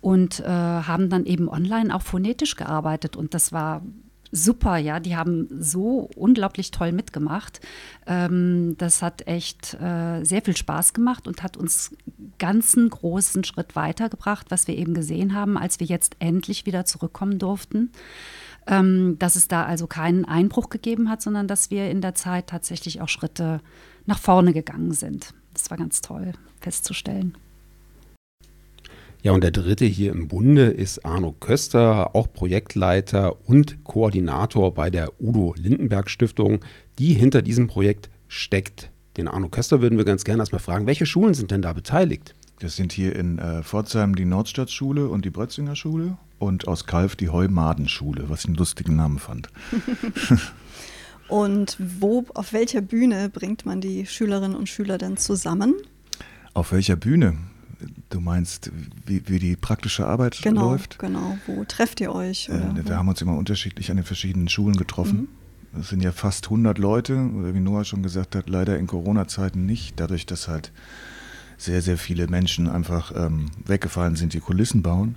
und 0.00 0.40
äh, 0.40 0.46
haben 0.46 1.08
dann 1.08 1.24
eben 1.24 1.48
online 1.48 1.94
auch 1.94 2.02
phonetisch 2.02 2.56
gearbeitet 2.56 3.16
und 3.16 3.34
das 3.34 3.52
war 3.52 3.82
super, 4.32 4.78
ja, 4.78 4.98
die 4.98 5.14
haben 5.14 5.46
so 5.60 6.10
unglaublich 6.16 6.72
toll 6.72 6.90
mitgemacht. 6.90 7.60
Ähm, 8.06 8.74
das 8.78 9.02
hat 9.02 9.26
echt 9.28 9.74
äh, 9.74 10.24
sehr 10.24 10.42
viel 10.42 10.56
Spaß 10.56 10.94
gemacht 10.94 11.28
und 11.28 11.42
hat 11.42 11.56
uns 11.56 11.94
ganzen 12.38 12.90
großen 12.90 13.44
Schritt 13.44 13.76
weitergebracht, 13.76 14.50
was 14.50 14.66
wir 14.66 14.76
eben 14.76 14.94
gesehen 14.94 15.34
haben, 15.34 15.56
als 15.56 15.78
wir 15.78 15.86
jetzt 15.86 16.16
endlich 16.18 16.66
wieder 16.66 16.84
zurückkommen 16.84 17.38
durften 17.38 17.90
ähm, 18.66 19.16
dass 19.18 19.36
es 19.36 19.48
da 19.48 19.64
also 19.64 19.86
keinen 19.86 20.24
Einbruch 20.24 20.68
gegeben 20.68 21.08
hat, 21.08 21.22
sondern 21.22 21.48
dass 21.48 21.70
wir 21.70 21.90
in 21.90 22.00
der 22.00 22.14
Zeit 22.14 22.46
tatsächlich 22.46 23.00
auch 23.00 23.08
Schritte 23.08 23.60
nach 24.06 24.18
vorne 24.18 24.52
gegangen 24.52 24.92
sind. 24.92 25.34
Das 25.54 25.70
war 25.70 25.78
ganz 25.78 26.00
toll 26.00 26.32
festzustellen. 26.60 27.36
Ja, 29.22 29.30
und 29.30 29.44
der 29.44 29.52
dritte 29.52 29.84
hier 29.84 30.10
im 30.10 30.26
Bunde 30.26 30.66
ist 30.66 31.04
Arno 31.04 31.30
Köster, 31.30 32.16
auch 32.16 32.32
Projektleiter 32.32 33.48
und 33.48 33.84
Koordinator 33.84 34.74
bei 34.74 34.90
der 34.90 35.12
Udo 35.20 35.54
Lindenberg 35.56 36.10
Stiftung, 36.10 36.58
die 36.98 37.14
hinter 37.14 37.40
diesem 37.40 37.68
Projekt 37.68 38.10
steckt. 38.26 38.90
Den 39.16 39.28
Arno 39.28 39.48
Köster 39.48 39.80
würden 39.80 39.96
wir 39.96 40.04
ganz 40.04 40.24
gerne 40.24 40.42
erstmal 40.42 40.60
fragen, 40.60 40.88
welche 40.88 41.06
Schulen 41.06 41.34
sind 41.34 41.52
denn 41.52 41.62
da 41.62 41.72
beteiligt? 41.72 42.34
Das 42.58 42.74
sind 42.74 42.90
hier 42.92 43.14
in 43.14 43.38
äh, 43.38 43.62
Pforzheim 43.62 44.16
die 44.16 44.24
Nordstadtschule 44.24 45.06
und 45.06 45.24
die 45.24 45.30
Brötzinger 45.30 45.76
Schule 45.76 46.16
und 46.40 46.66
aus 46.66 46.86
Kalf 46.86 47.14
die 47.14 47.28
Heumadenschule, 47.28 48.28
was 48.28 48.40
ich 48.40 48.46
einen 48.46 48.56
lustigen 48.56 48.96
Namen 48.96 49.20
fand. 49.20 49.50
und 51.28 51.76
wo, 51.78 52.24
auf 52.34 52.52
welcher 52.52 52.80
Bühne 52.80 53.28
bringt 53.28 53.66
man 53.66 53.80
die 53.80 54.04
Schülerinnen 54.04 54.56
und 54.56 54.68
Schüler 54.68 54.98
denn 54.98 55.16
zusammen? 55.16 55.76
Auf 56.54 56.72
welcher 56.72 56.96
Bühne? 56.96 57.36
Du 58.10 58.20
meinst, 58.20 58.70
wie, 59.06 59.22
wie 59.26 59.38
die 59.38 59.56
praktische 59.56 60.06
Arbeit 60.06 60.40
genau, 60.42 60.70
läuft? 60.70 60.98
Genau, 60.98 61.38
wo 61.46 61.64
trefft 61.64 62.00
ihr 62.00 62.14
euch? 62.14 62.48
Äh, 62.48 62.86
wir 62.86 62.96
haben 62.96 63.08
uns 63.08 63.20
immer 63.20 63.36
unterschiedlich 63.36 63.90
an 63.90 63.96
den 63.96 64.06
verschiedenen 64.06 64.48
Schulen 64.48 64.76
getroffen. 64.76 65.28
Mhm. 65.72 65.80
Es 65.80 65.88
sind 65.88 66.02
ja 66.02 66.12
fast 66.12 66.46
100 66.46 66.76
Leute, 66.78 67.14
oder 67.14 67.54
wie 67.54 67.60
Noah 67.60 67.84
schon 67.84 68.02
gesagt 68.02 68.36
hat, 68.36 68.48
leider 68.48 68.78
in 68.78 68.86
Corona-Zeiten 68.86 69.64
nicht, 69.64 69.98
dadurch, 69.98 70.26
dass 70.26 70.46
halt 70.46 70.70
sehr, 71.56 71.80
sehr 71.80 71.96
viele 71.96 72.26
Menschen 72.26 72.68
einfach 72.68 73.12
ähm, 73.16 73.50
weggefallen 73.64 74.16
sind, 74.16 74.34
die 74.34 74.40
Kulissen 74.40 74.82
bauen. 74.82 75.16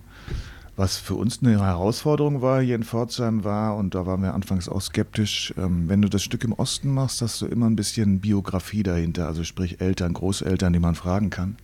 Was 0.78 0.98
für 0.98 1.16
uns 1.16 1.40
eine 1.42 1.60
Herausforderung 1.60 2.42
war 2.42 2.62
hier 2.62 2.76
in 2.76 2.84
Pforzheim 2.84 3.46
war, 3.46 3.78
und 3.78 3.96
da 3.96 4.06
waren 4.06 4.22
wir 4.22 4.34
anfangs 4.34 4.68
auch 4.68 4.82
skeptisch, 4.82 5.54
ähm, 5.58 5.88
wenn 5.88 6.02
du 6.02 6.10
das 6.10 6.24
Stück 6.24 6.44
im 6.44 6.54
Osten 6.54 6.94
machst, 6.94 7.22
hast 7.22 7.42
du 7.42 7.46
immer 7.46 7.68
ein 7.68 7.78
bisschen 7.78 8.20
Biografie 8.20 8.84
dahinter, 8.84 9.28
also 9.28 9.44
sprich 9.44 9.80
Eltern, 9.80 10.14
Großeltern, 10.14 10.74
die 10.74 10.80
man 10.80 10.96
fragen 10.96 11.30
kann. 11.30 11.56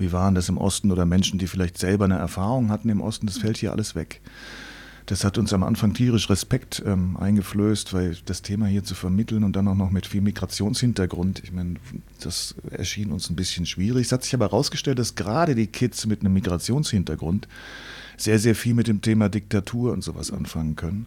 Wie 0.00 0.12
waren 0.12 0.34
das 0.34 0.48
im 0.48 0.56
Osten 0.56 0.90
oder 0.90 1.04
Menschen, 1.04 1.38
die 1.38 1.46
vielleicht 1.46 1.78
selber 1.78 2.06
eine 2.06 2.16
Erfahrung 2.16 2.70
hatten 2.70 2.88
im 2.88 3.02
Osten, 3.02 3.26
das 3.26 3.38
fällt 3.38 3.58
hier 3.58 3.72
alles 3.72 3.94
weg. 3.94 4.22
Das 5.06 5.24
hat 5.24 5.38
uns 5.38 5.52
am 5.52 5.62
Anfang 5.62 5.92
tierisch 5.92 6.30
Respekt 6.30 6.82
ähm, 6.86 7.16
eingeflößt, 7.16 7.92
weil 7.92 8.16
das 8.24 8.42
Thema 8.42 8.66
hier 8.66 8.84
zu 8.84 8.94
vermitteln 8.94 9.44
und 9.44 9.56
dann 9.56 9.68
auch 9.68 9.74
noch 9.74 9.90
mit 9.90 10.06
viel 10.06 10.20
Migrationshintergrund, 10.20 11.42
ich 11.44 11.52
meine, 11.52 11.74
das 12.20 12.54
erschien 12.70 13.12
uns 13.12 13.28
ein 13.28 13.36
bisschen 13.36 13.66
schwierig. 13.66 14.06
Es 14.06 14.12
hat 14.12 14.24
sich 14.24 14.34
aber 14.34 14.46
herausgestellt, 14.46 14.98
dass 14.98 15.16
gerade 15.16 15.54
die 15.54 15.66
Kids 15.66 16.06
mit 16.06 16.20
einem 16.20 16.32
Migrationshintergrund 16.32 17.48
sehr, 18.16 18.38
sehr 18.38 18.54
viel 18.54 18.74
mit 18.74 18.86
dem 18.86 19.02
Thema 19.02 19.28
Diktatur 19.28 19.92
und 19.92 20.02
sowas 20.02 20.30
anfangen 20.30 20.76
können. 20.76 21.06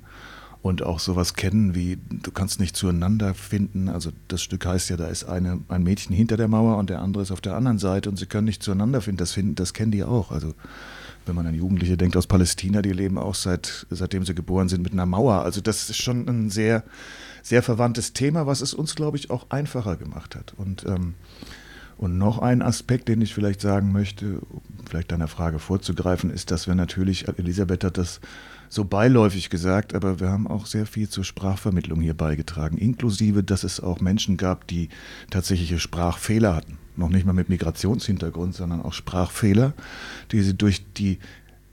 Und 0.64 0.82
auch 0.82 1.00
sowas 1.00 1.34
kennen 1.34 1.76
wie, 1.76 1.98
du 2.10 2.32
kannst 2.32 2.62
nicht 2.62 2.78
zueinander 2.78 3.34
finden. 3.34 3.90
Also 3.90 4.12
das 4.30 4.42
Stück 4.42 4.66
heißt 4.66 4.90
ja, 4.90 4.96
da 4.96 5.08
ist 5.08 5.26
eine, 5.26 5.60
ein 5.68 5.84
Mädchen 5.84 6.16
hinter 6.16 6.38
der 6.38 6.48
Mauer 6.48 6.78
und 6.78 6.90
der 6.90 7.02
andere 7.02 7.22
ist 7.22 7.32
auf 7.32 7.42
der 7.42 7.58
anderen 7.58 7.80
Seite 7.80 8.10
und 8.10 8.16
sie 8.16 8.28
können 8.28 8.46
nicht 8.46 8.64
zueinander 8.64 9.02
finden. 9.02 9.18
Das, 9.18 9.34
finden, 9.34 9.56
das 9.56 9.74
kennen 9.74 9.92
die 9.92 10.06
auch. 10.06 10.32
Also 10.32 10.54
wenn 11.26 11.36
man 11.36 11.46
an 11.46 11.54
Jugendliche 11.54 11.98
denkt 11.98 12.16
aus 12.16 12.28
Palästina, 12.28 12.82
die 12.82 12.94
leben 12.94 13.18
auch 13.18 13.36
seit, 13.36 13.86
seitdem 13.90 14.24
sie 14.24 14.34
geboren 14.36 14.70
sind 14.70 14.84
mit 14.84 14.94
einer 14.94 15.06
Mauer. 15.06 15.44
Also 15.44 15.60
das 15.60 15.90
ist 15.90 15.98
schon 15.98 16.30
ein 16.30 16.50
sehr, 16.50 16.84
sehr 17.42 17.62
verwandtes 17.62 18.14
Thema, 18.14 18.48
was 18.48 18.62
es 18.62 18.74
uns, 18.74 18.96
glaube 18.96 19.18
ich, 19.18 19.32
auch 19.32 19.50
einfacher 19.50 19.98
gemacht 19.98 20.34
hat. 20.34 20.54
Und, 20.56 20.86
ähm, 20.86 21.16
und 21.98 22.18
noch 22.18 22.40
ein 22.40 22.62
Aspekt, 22.62 23.10
den 23.10 23.22
ich 23.22 23.34
vielleicht 23.34 23.60
sagen 23.60 23.92
möchte, 23.92 24.40
um 24.50 24.62
vielleicht 24.90 25.12
deiner 25.12 25.28
Frage 25.28 25.60
vorzugreifen, 25.60 26.30
ist, 26.30 26.52
dass 26.52 26.68
wir 26.68 26.76
natürlich, 26.76 27.28
Elisabeth 27.28 27.84
hat 27.84 27.98
das 27.98 28.22
so 28.74 28.86
beiläufig 28.86 29.52
gesagt, 29.52 29.94
aber 29.94 30.20
wir 30.20 30.30
haben 30.30 30.48
auch 30.48 30.66
sehr 30.66 30.88
viel 30.88 31.08
zur 31.08 31.24
Sprachvermittlung 31.24 32.02
hier 32.02 32.16
beigetragen, 32.16 32.80
inklusive, 32.80 33.44
dass 33.44 33.64
es 33.64 33.80
auch 33.80 34.02
Menschen 34.02 34.36
gab, 34.36 34.66
die 34.68 34.90
tatsächliche 35.30 35.78
Sprachfehler 35.78 36.56
hatten. 36.56 36.80
Noch 36.96 37.10
nicht 37.10 37.26
mal 37.26 37.34
mit 37.34 37.50
Migrationshintergrund, 37.50 38.56
sondern 38.56 38.82
auch 38.82 38.94
Sprachfehler, 38.94 39.74
die 40.32 40.42
sie 40.42 40.56
durch 40.56 40.84
die 40.94 41.20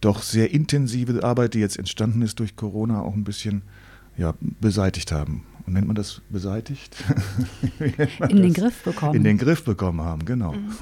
doch 0.02 0.22
sehr 0.22 0.50
intensive 0.50 1.24
Arbeit, 1.24 1.54
die 1.54 1.60
jetzt 1.60 1.78
entstanden 1.78 2.20
ist 2.20 2.38
durch 2.38 2.54
Corona, 2.54 3.00
auch 3.00 3.14
ein 3.14 3.24
bisschen 3.24 3.62
ja, 4.20 4.34
beseitigt 4.60 5.12
haben. 5.12 5.44
Und 5.66 5.72
nennt 5.72 5.86
man 5.86 5.96
das 5.96 6.20
beseitigt? 6.28 6.94
man 8.18 8.30
in 8.30 8.42
den 8.42 8.52
Griff 8.52 8.82
bekommen. 8.82 9.14
In 9.14 9.24
den 9.24 9.38
Griff 9.38 9.64
bekommen 9.64 10.02
haben, 10.02 10.24
genau. 10.26 10.52
Mhm. 10.52 10.72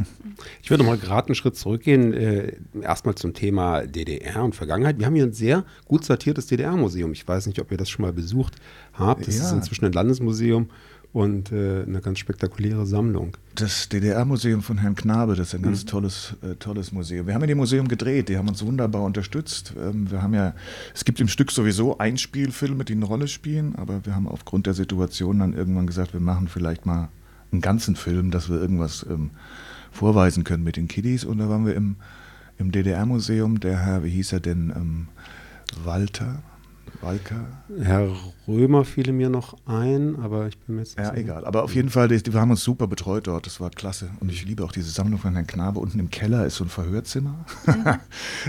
Ich 0.62 0.70
würde 0.70 0.82
mal 0.82 0.98
gerade 0.98 1.28
einen 1.28 1.34
Schritt 1.36 1.56
zurückgehen, 1.56 2.12
äh, 2.12 2.56
erstmal 2.80 3.14
zum 3.14 3.34
Thema 3.34 3.86
DDR 3.86 4.42
und 4.42 4.56
Vergangenheit. 4.56 4.98
Wir 4.98 5.06
haben 5.06 5.14
hier 5.14 5.24
ein 5.24 5.32
sehr 5.32 5.64
gut 5.86 6.04
sortiertes 6.04 6.46
DDR-Museum. 6.46 7.12
Ich 7.12 7.26
weiß 7.26 7.46
nicht, 7.46 7.60
ob 7.60 7.70
ihr 7.70 7.76
das 7.76 7.88
schon 7.88 8.04
mal 8.04 8.12
besucht 8.12 8.56
habt. 8.92 9.26
Das 9.26 9.36
ja. 9.36 9.44
ist 9.44 9.52
inzwischen 9.52 9.84
ein 9.84 9.92
Landesmuseum 9.92 10.70
und 11.18 11.50
äh, 11.50 11.82
eine 11.82 12.00
ganz 12.00 12.20
spektakuläre 12.20 12.86
Sammlung. 12.86 13.36
Das 13.56 13.88
DDR-Museum 13.88 14.62
von 14.62 14.78
Herrn 14.78 14.94
Knabe, 14.94 15.34
das 15.34 15.48
ist 15.48 15.54
ein 15.56 15.62
ganz 15.62 15.82
mhm. 15.82 15.88
tolles, 15.88 16.36
äh, 16.42 16.54
tolles 16.54 16.92
Museum. 16.92 17.26
Wir 17.26 17.34
haben 17.34 17.40
ja 17.40 17.48
dem 17.48 17.58
Museum 17.58 17.88
gedreht, 17.88 18.28
die 18.28 18.38
haben 18.38 18.46
uns 18.46 18.64
wunderbar 18.64 19.02
unterstützt. 19.02 19.74
Ähm, 19.76 20.08
wir 20.12 20.22
haben 20.22 20.32
ja, 20.32 20.54
es 20.94 21.04
gibt 21.04 21.18
im 21.18 21.26
Stück 21.26 21.50
sowieso 21.50 21.98
Einspielfilme, 21.98 22.84
die 22.84 22.92
eine 22.92 23.04
Rolle 23.04 23.26
spielen, 23.26 23.74
aber 23.74 24.06
wir 24.06 24.14
haben 24.14 24.28
aufgrund 24.28 24.66
der 24.66 24.74
Situation 24.74 25.40
dann 25.40 25.54
irgendwann 25.54 25.88
gesagt, 25.88 26.12
wir 26.12 26.20
machen 26.20 26.46
vielleicht 26.46 26.86
mal 26.86 27.08
einen 27.50 27.62
ganzen 27.62 27.96
Film, 27.96 28.30
dass 28.30 28.48
wir 28.48 28.60
irgendwas 28.60 29.04
ähm, 29.10 29.30
vorweisen 29.90 30.44
können 30.44 30.62
mit 30.62 30.76
den 30.76 30.86
Kiddies. 30.86 31.24
Und 31.24 31.38
da 31.38 31.48
waren 31.48 31.66
wir 31.66 31.74
im, 31.74 31.96
im 32.58 32.70
DDR-Museum, 32.70 33.58
der 33.58 33.84
Herr, 33.84 34.04
wie 34.04 34.10
hieß 34.10 34.34
er 34.34 34.40
denn, 34.40 34.70
ähm, 34.70 35.08
Walter, 35.82 36.44
Walker. 37.00 37.46
Herr 37.80 38.08
Römer 38.46 38.84
fiel 38.84 39.12
mir 39.12 39.28
noch 39.28 39.56
ein, 39.66 40.16
aber 40.16 40.48
ich 40.48 40.58
bin 40.58 40.76
mir 40.76 40.82
jetzt 40.82 40.96
nicht 40.96 41.04
Ja, 41.06 41.10
sicher. 41.10 41.20
egal. 41.22 41.44
Aber 41.44 41.62
auf 41.64 41.74
jeden 41.74 41.90
Fall, 41.90 42.08
die, 42.08 42.32
wir 42.32 42.40
haben 42.40 42.50
uns 42.50 42.62
super 42.64 42.86
betreut 42.86 43.26
dort. 43.26 43.46
Das 43.46 43.60
war 43.60 43.70
klasse. 43.70 44.10
Und 44.20 44.30
ich 44.30 44.44
liebe 44.44 44.64
auch 44.64 44.72
diese 44.72 44.90
Sammlung 44.90 45.18
von 45.18 45.32
Herrn 45.34 45.46
Knabe. 45.46 45.80
Unten 45.80 45.98
im 45.98 46.10
Keller 46.10 46.46
ist 46.46 46.56
so 46.56 46.64
ein 46.64 46.70
Verhörzimmer. 46.70 47.44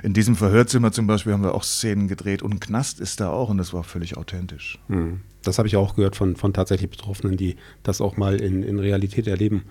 In 0.04 0.14
diesem 0.14 0.36
Verhörzimmer 0.36 0.92
zum 0.92 1.08
Beispiel 1.08 1.34
haben 1.34 1.44
wir 1.44 1.54
auch 1.56 1.64
Szenen 1.64 2.08
gedreht. 2.08 2.42
Und 2.42 2.54
ein 2.54 2.60
Knast 2.60 3.00
ist 3.00 3.20
da 3.20 3.30
auch. 3.30 3.50
Und 3.50 3.58
das 3.58 3.74
war 3.74 3.84
völlig 3.84 4.18
authentisch. 4.18 4.80
Hm. 4.88 5.22
Das 5.44 5.58
habe 5.58 5.68
ich 5.68 5.76
auch 5.78 5.96
gehört 5.96 6.16
von, 6.16 6.36
von 6.36 6.54
tatsächlich 6.54 6.90
Betroffenen, 6.90 7.38
die 7.38 7.56
das 7.84 8.02
auch 8.02 8.18
mal 8.18 8.42
in, 8.42 8.64
in 8.64 8.80
Realität 8.80 9.28
erleben 9.28 9.64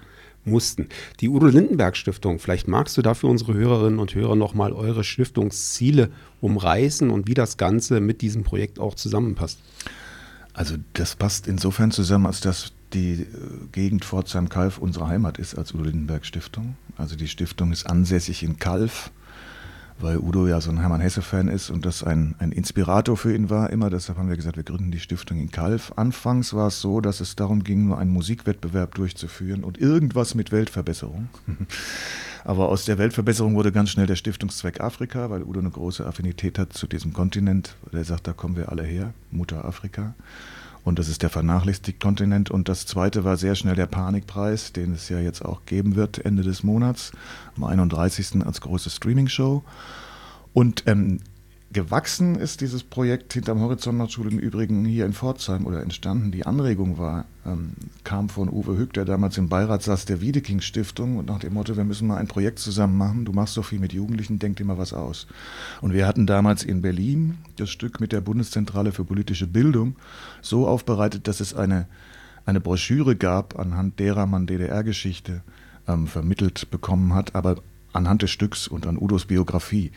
mussten. 0.48 0.88
Die 1.20 1.28
Udo 1.28 1.46
Lindenberg 1.46 1.96
Stiftung, 1.96 2.38
vielleicht 2.38 2.68
magst 2.68 2.96
du 2.96 3.02
dafür 3.02 3.30
unsere 3.30 3.54
Hörerinnen 3.54 3.98
und 3.98 4.14
Hörer 4.14 4.36
nochmal 4.36 4.72
eure 4.72 5.04
Stiftungsziele 5.04 6.10
umreißen 6.40 7.10
und 7.10 7.28
wie 7.28 7.34
das 7.34 7.56
Ganze 7.56 8.00
mit 8.00 8.22
diesem 8.22 8.44
Projekt 8.44 8.78
auch 8.78 8.94
zusammenpasst. 8.94 9.58
Also 10.52 10.76
das 10.94 11.14
passt 11.14 11.46
insofern 11.46 11.90
zusammen, 11.90 12.26
als 12.26 12.40
dass 12.40 12.72
die 12.92 13.12
äh, 13.12 13.26
Gegend 13.72 14.04
Pforzheim-Kalf 14.04 14.78
unsere 14.78 15.06
Heimat 15.06 15.38
ist 15.38 15.56
als 15.56 15.74
Udo 15.74 15.84
Lindenberg 15.84 16.24
Stiftung. 16.24 16.76
Also 16.96 17.16
die 17.16 17.28
Stiftung 17.28 17.70
ist 17.70 17.86
ansässig 17.86 18.42
in 18.42 18.58
Kalf 18.58 19.10
weil 20.00 20.18
Udo 20.18 20.46
ja 20.46 20.60
so 20.60 20.70
ein 20.70 20.78
Hermann 20.80 21.00
Hesse-Fan 21.00 21.48
ist 21.48 21.70
und 21.70 21.84
das 21.84 22.04
ein, 22.04 22.34
ein 22.38 22.52
Inspirator 22.52 23.16
für 23.16 23.34
ihn 23.34 23.50
war 23.50 23.70
immer. 23.70 23.90
Deshalb 23.90 24.18
haben 24.18 24.28
wir 24.28 24.36
gesagt, 24.36 24.56
wir 24.56 24.64
gründen 24.64 24.90
die 24.90 25.00
Stiftung 25.00 25.38
in 25.38 25.50
Kalf. 25.50 25.92
Anfangs 25.96 26.54
war 26.54 26.68
es 26.68 26.80
so, 26.80 27.00
dass 27.00 27.20
es 27.20 27.36
darum 27.36 27.64
ging, 27.64 27.86
nur 27.86 27.98
einen 27.98 28.12
Musikwettbewerb 28.12 28.94
durchzuführen 28.94 29.64
und 29.64 29.78
irgendwas 29.78 30.34
mit 30.34 30.52
Weltverbesserung. 30.52 31.28
Aber 32.44 32.68
aus 32.68 32.84
der 32.84 32.98
Weltverbesserung 32.98 33.54
wurde 33.54 33.72
ganz 33.72 33.90
schnell 33.90 34.06
der 34.06 34.16
Stiftungszweck 34.16 34.80
Afrika, 34.80 35.30
weil 35.30 35.42
Udo 35.42 35.60
eine 35.60 35.70
große 35.70 36.06
Affinität 36.06 36.58
hat 36.58 36.72
zu 36.72 36.86
diesem 36.86 37.12
Kontinent. 37.12 37.76
Der 37.92 38.04
sagt, 38.04 38.26
da 38.26 38.32
kommen 38.32 38.56
wir 38.56 38.70
alle 38.70 38.84
her, 38.84 39.12
Mutter 39.30 39.64
Afrika. 39.64 40.14
Und 40.88 40.98
das 40.98 41.10
ist 41.10 41.22
der 41.22 41.28
vernachlässigte 41.28 41.92
Kontinent. 41.92 42.50
Und 42.50 42.70
das 42.70 42.86
zweite 42.86 43.22
war 43.22 43.36
sehr 43.36 43.54
schnell 43.54 43.74
der 43.74 43.84
Panikpreis, 43.84 44.72
den 44.72 44.94
es 44.94 45.10
ja 45.10 45.18
jetzt 45.18 45.44
auch 45.44 45.66
geben 45.66 45.96
wird 45.96 46.24
Ende 46.24 46.42
des 46.42 46.62
Monats, 46.62 47.12
am 47.58 47.64
31. 47.64 48.46
als 48.46 48.62
große 48.62 48.88
Streaming-Show. 48.88 49.62
Und 50.54 50.84
ähm, 50.86 51.20
gewachsen 51.70 52.36
ist 52.36 52.62
dieses 52.62 52.82
Projekt 52.82 53.34
hinterm 53.34 53.60
Horizontmarktschule 53.60 54.30
im 54.30 54.38
Übrigen 54.38 54.86
hier 54.86 55.04
in 55.04 55.12
Pforzheim 55.12 55.66
oder 55.66 55.82
entstanden. 55.82 56.32
Die 56.32 56.46
Anregung 56.46 56.96
war, 56.96 57.26
ähm, 57.44 57.72
kam 58.04 58.30
von 58.30 58.48
Uwe 58.48 58.78
Hück, 58.78 58.94
der 58.94 59.04
damals 59.04 59.36
im 59.36 59.50
Beirat 59.50 59.82
saß 59.82 60.06
der 60.06 60.22
Wiedeking 60.22 60.62
Stiftung 60.62 61.18
und 61.18 61.26
nach 61.26 61.40
dem 61.40 61.52
Motto, 61.52 61.76
wir 61.76 61.84
müssen 61.84 62.08
mal 62.08 62.16
ein 62.16 62.26
Projekt 62.26 62.58
zusammen 62.58 62.96
machen. 62.96 63.26
Du 63.26 63.32
machst 63.32 63.52
so 63.52 63.62
viel 63.62 63.80
mit 63.80 63.92
Jugendlichen, 63.92 64.38
denk 64.38 64.56
dir 64.56 64.64
mal 64.64 64.78
was 64.78 64.94
aus. 64.94 65.26
Und 65.82 65.92
wir 65.92 66.06
hatten 66.06 66.26
damals 66.26 66.64
in 66.64 66.80
Berlin 66.80 67.36
das 67.56 67.68
Stück 67.68 68.00
mit 68.00 68.12
der 68.12 68.22
Bundeszentrale 68.22 68.90
für 68.90 69.04
politische 69.04 69.46
Bildung 69.46 69.96
so 70.40 70.66
aufbereitet, 70.66 71.28
dass 71.28 71.40
es 71.40 71.52
eine, 71.52 71.86
eine 72.46 72.60
Broschüre 72.60 73.14
gab, 73.14 73.58
anhand 73.58 73.98
derer 73.98 74.24
man 74.24 74.46
DDR-Geschichte 74.46 75.42
ähm, 75.86 76.06
vermittelt 76.06 76.70
bekommen 76.70 77.14
hat, 77.14 77.34
aber 77.34 77.56
anhand 77.92 78.22
des 78.22 78.30
Stücks 78.30 78.68
und 78.68 78.86
an 78.86 78.98
Udos 78.98 79.26
Biografie. 79.26 79.92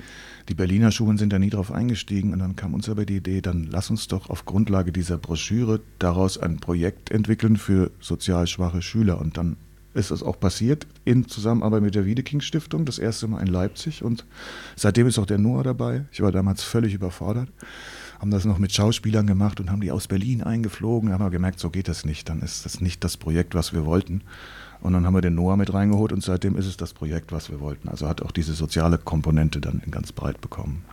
Die 0.50 0.56
Berliner 0.56 0.92
Schulen 0.92 1.18
sind 1.18 1.32
da 1.32 1.40
nie 1.40 1.50
drauf 1.50 1.72
eingestiegen 1.72 2.34
und 2.34 2.40
dann 2.40 2.56
kam 2.56 2.74
uns 2.74 2.90
aber 2.90 3.06
die 3.06 3.18
Idee, 3.18 3.42
dann 3.42 3.68
lass 3.70 3.90
uns 3.90 4.08
doch 4.08 4.30
auf 4.30 4.46
Grundlage 4.46 4.92
dieser 4.92 5.18
Broschüre 5.18 5.82
daraus 6.00 6.38
ein 6.38 6.58
Projekt 6.58 7.12
entwickeln 7.12 7.58
für 7.58 7.92
sozial 8.00 8.48
schwache 8.48 8.82
Schüler. 8.82 9.20
Und 9.20 9.38
dann 9.38 9.58
ist 9.94 10.12
es 10.12 10.24
auch 10.24 10.40
passiert 10.40 10.88
in 11.06 11.28
Zusammenarbeit 11.28 11.82
mit 11.82 11.96
der 11.96 12.06
Wiedeking 12.06 12.42
Stiftung, 12.42 12.86
das 12.86 12.98
erste 12.98 13.28
Mal 13.28 13.42
in 13.42 13.48
Leipzig 13.48 14.04
und 14.04 14.26
seitdem 14.76 15.08
ist 15.08 15.20
auch 15.20 15.26
der 15.26 15.38
Noah 15.38 15.64
dabei. 15.64 16.06
Ich 16.12 16.22
war 16.22 16.32
damals 16.32 16.64
völlig 16.64 16.94
überfordert, 16.94 17.50
haben 18.20 18.32
das 18.32 18.46
noch 18.46 18.58
mit 18.58 18.72
Schauspielern 18.72 19.28
gemacht 19.28 19.60
und 19.60 19.70
haben 19.70 19.82
die 19.82 19.92
aus 19.92 20.08
Berlin 20.08 20.44
eingeflogen, 20.44 21.12
haben 21.12 21.24
wir 21.24 21.30
gemerkt, 21.30 21.60
so 21.60 21.70
geht 21.70 21.88
das 21.88 22.06
nicht, 22.06 22.30
dann 22.30 22.42
ist 22.42 22.66
das 22.66 22.80
nicht 22.80 23.04
das 23.04 23.18
Projekt, 23.18 23.54
was 23.54 23.74
wir 23.74 23.86
wollten. 23.86 24.22
Und 24.82 24.94
dann 24.94 25.06
haben 25.06 25.14
wir 25.14 25.22
den 25.22 25.36
Noah 25.36 25.58
mit 25.58 25.74
reingeholt 25.74 26.12
und 26.12 26.24
seitdem 26.24 26.56
ist 26.56 26.66
es 26.66 26.76
das 26.76 26.94
Projekt, 26.94 27.32
was 27.32 27.50
wir 27.50 27.60
wollten. 27.60 27.88
Also 27.88 28.08
hat 28.08 28.22
auch 28.22 28.32
diese 28.32 28.54
soziale 28.54 28.98
Komponente 28.98 29.62
dann 29.62 29.82
ganz 29.92 30.12
breit 30.12 30.42
bekommen. 30.42 30.84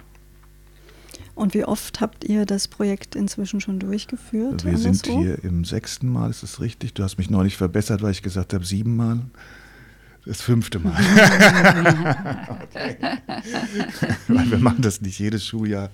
Und 1.34 1.54
wie 1.54 1.64
oft 1.64 2.00
habt 2.00 2.24
ihr 2.24 2.46
das 2.46 2.66
Projekt 2.68 3.14
inzwischen 3.14 3.60
schon 3.60 3.78
durchgeführt? 3.78 4.64
Wir 4.64 4.76
sind 4.76 5.06
hier 5.06 5.42
im 5.44 5.64
sechsten 5.64 6.08
Mal, 6.08 6.30
ist 6.30 6.42
das 6.42 6.60
richtig? 6.60 6.94
Du 6.94 7.04
hast 7.04 7.16
mich 7.16 7.30
neulich 7.30 7.56
verbessert, 7.56 8.02
weil 8.02 8.10
ich 8.10 8.22
gesagt 8.22 8.52
habe, 8.52 8.64
sieben 8.64 8.96
Mal. 8.96 9.20
Das 10.26 10.42
fünfte 10.42 10.80
Mal. 10.80 10.92
weil 14.28 14.50
wir 14.50 14.58
machen 14.58 14.82
das 14.82 15.00
nicht 15.00 15.18
jedes 15.18 15.46
Schuljahr. 15.46 15.90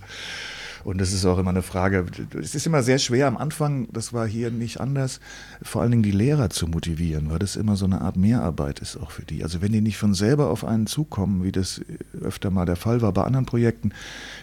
Und 0.84 1.00
das 1.00 1.12
ist 1.12 1.24
auch 1.24 1.38
immer 1.38 1.50
eine 1.50 1.62
Frage, 1.62 2.04
es 2.38 2.54
ist 2.54 2.66
immer 2.66 2.82
sehr 2.82 2.98
schwer 2.98 3.26
am 3.26 3.38
Anfang, 3.38 3.88
das 3.92 4.12
war 4.12 4.26
hier 4.26 4.50
nicht 4.50 4.80
anders, 4.80 5.18
vor 5.62 5.80
allen 5.80 5.90
Dingen 5.90 6.02
die 6.02 6.10
Lehrer 6.10 6.50
zu 6.50 6.66
motivieren, 6.66 7.30
weil 7.30 7.38
das 7.38 7.56
immer 7.56 7.76
so 7.76 7.86
eine 7.86 8.02
Art 8.02 8.16
Mehrarbeit 8.16 8.80
ist 8.80 8.98
auch 8.98 9.10
für 9.10 9.24
die. 9.24 9.42
Also 9.42 9.62
wenn 9.62 9.72
die 9.72 9.80
nicht 9.80 9.96
von 9.96 10.12
selber 10.12 10.50
auf 10.50 10.64
einen 10.64 10.86
zukommen, 10.86 11.42
wie 11.42 11.52
das 11.52 11.80
öfter 12.20 12.50
mal 12.50 12.66
der 12.66 12.76
Fall 12.76 13.00
war 13.00 13.12
bei 13.12 13.24
anderen 13.24 13.46
Projekten, 13.46 13.92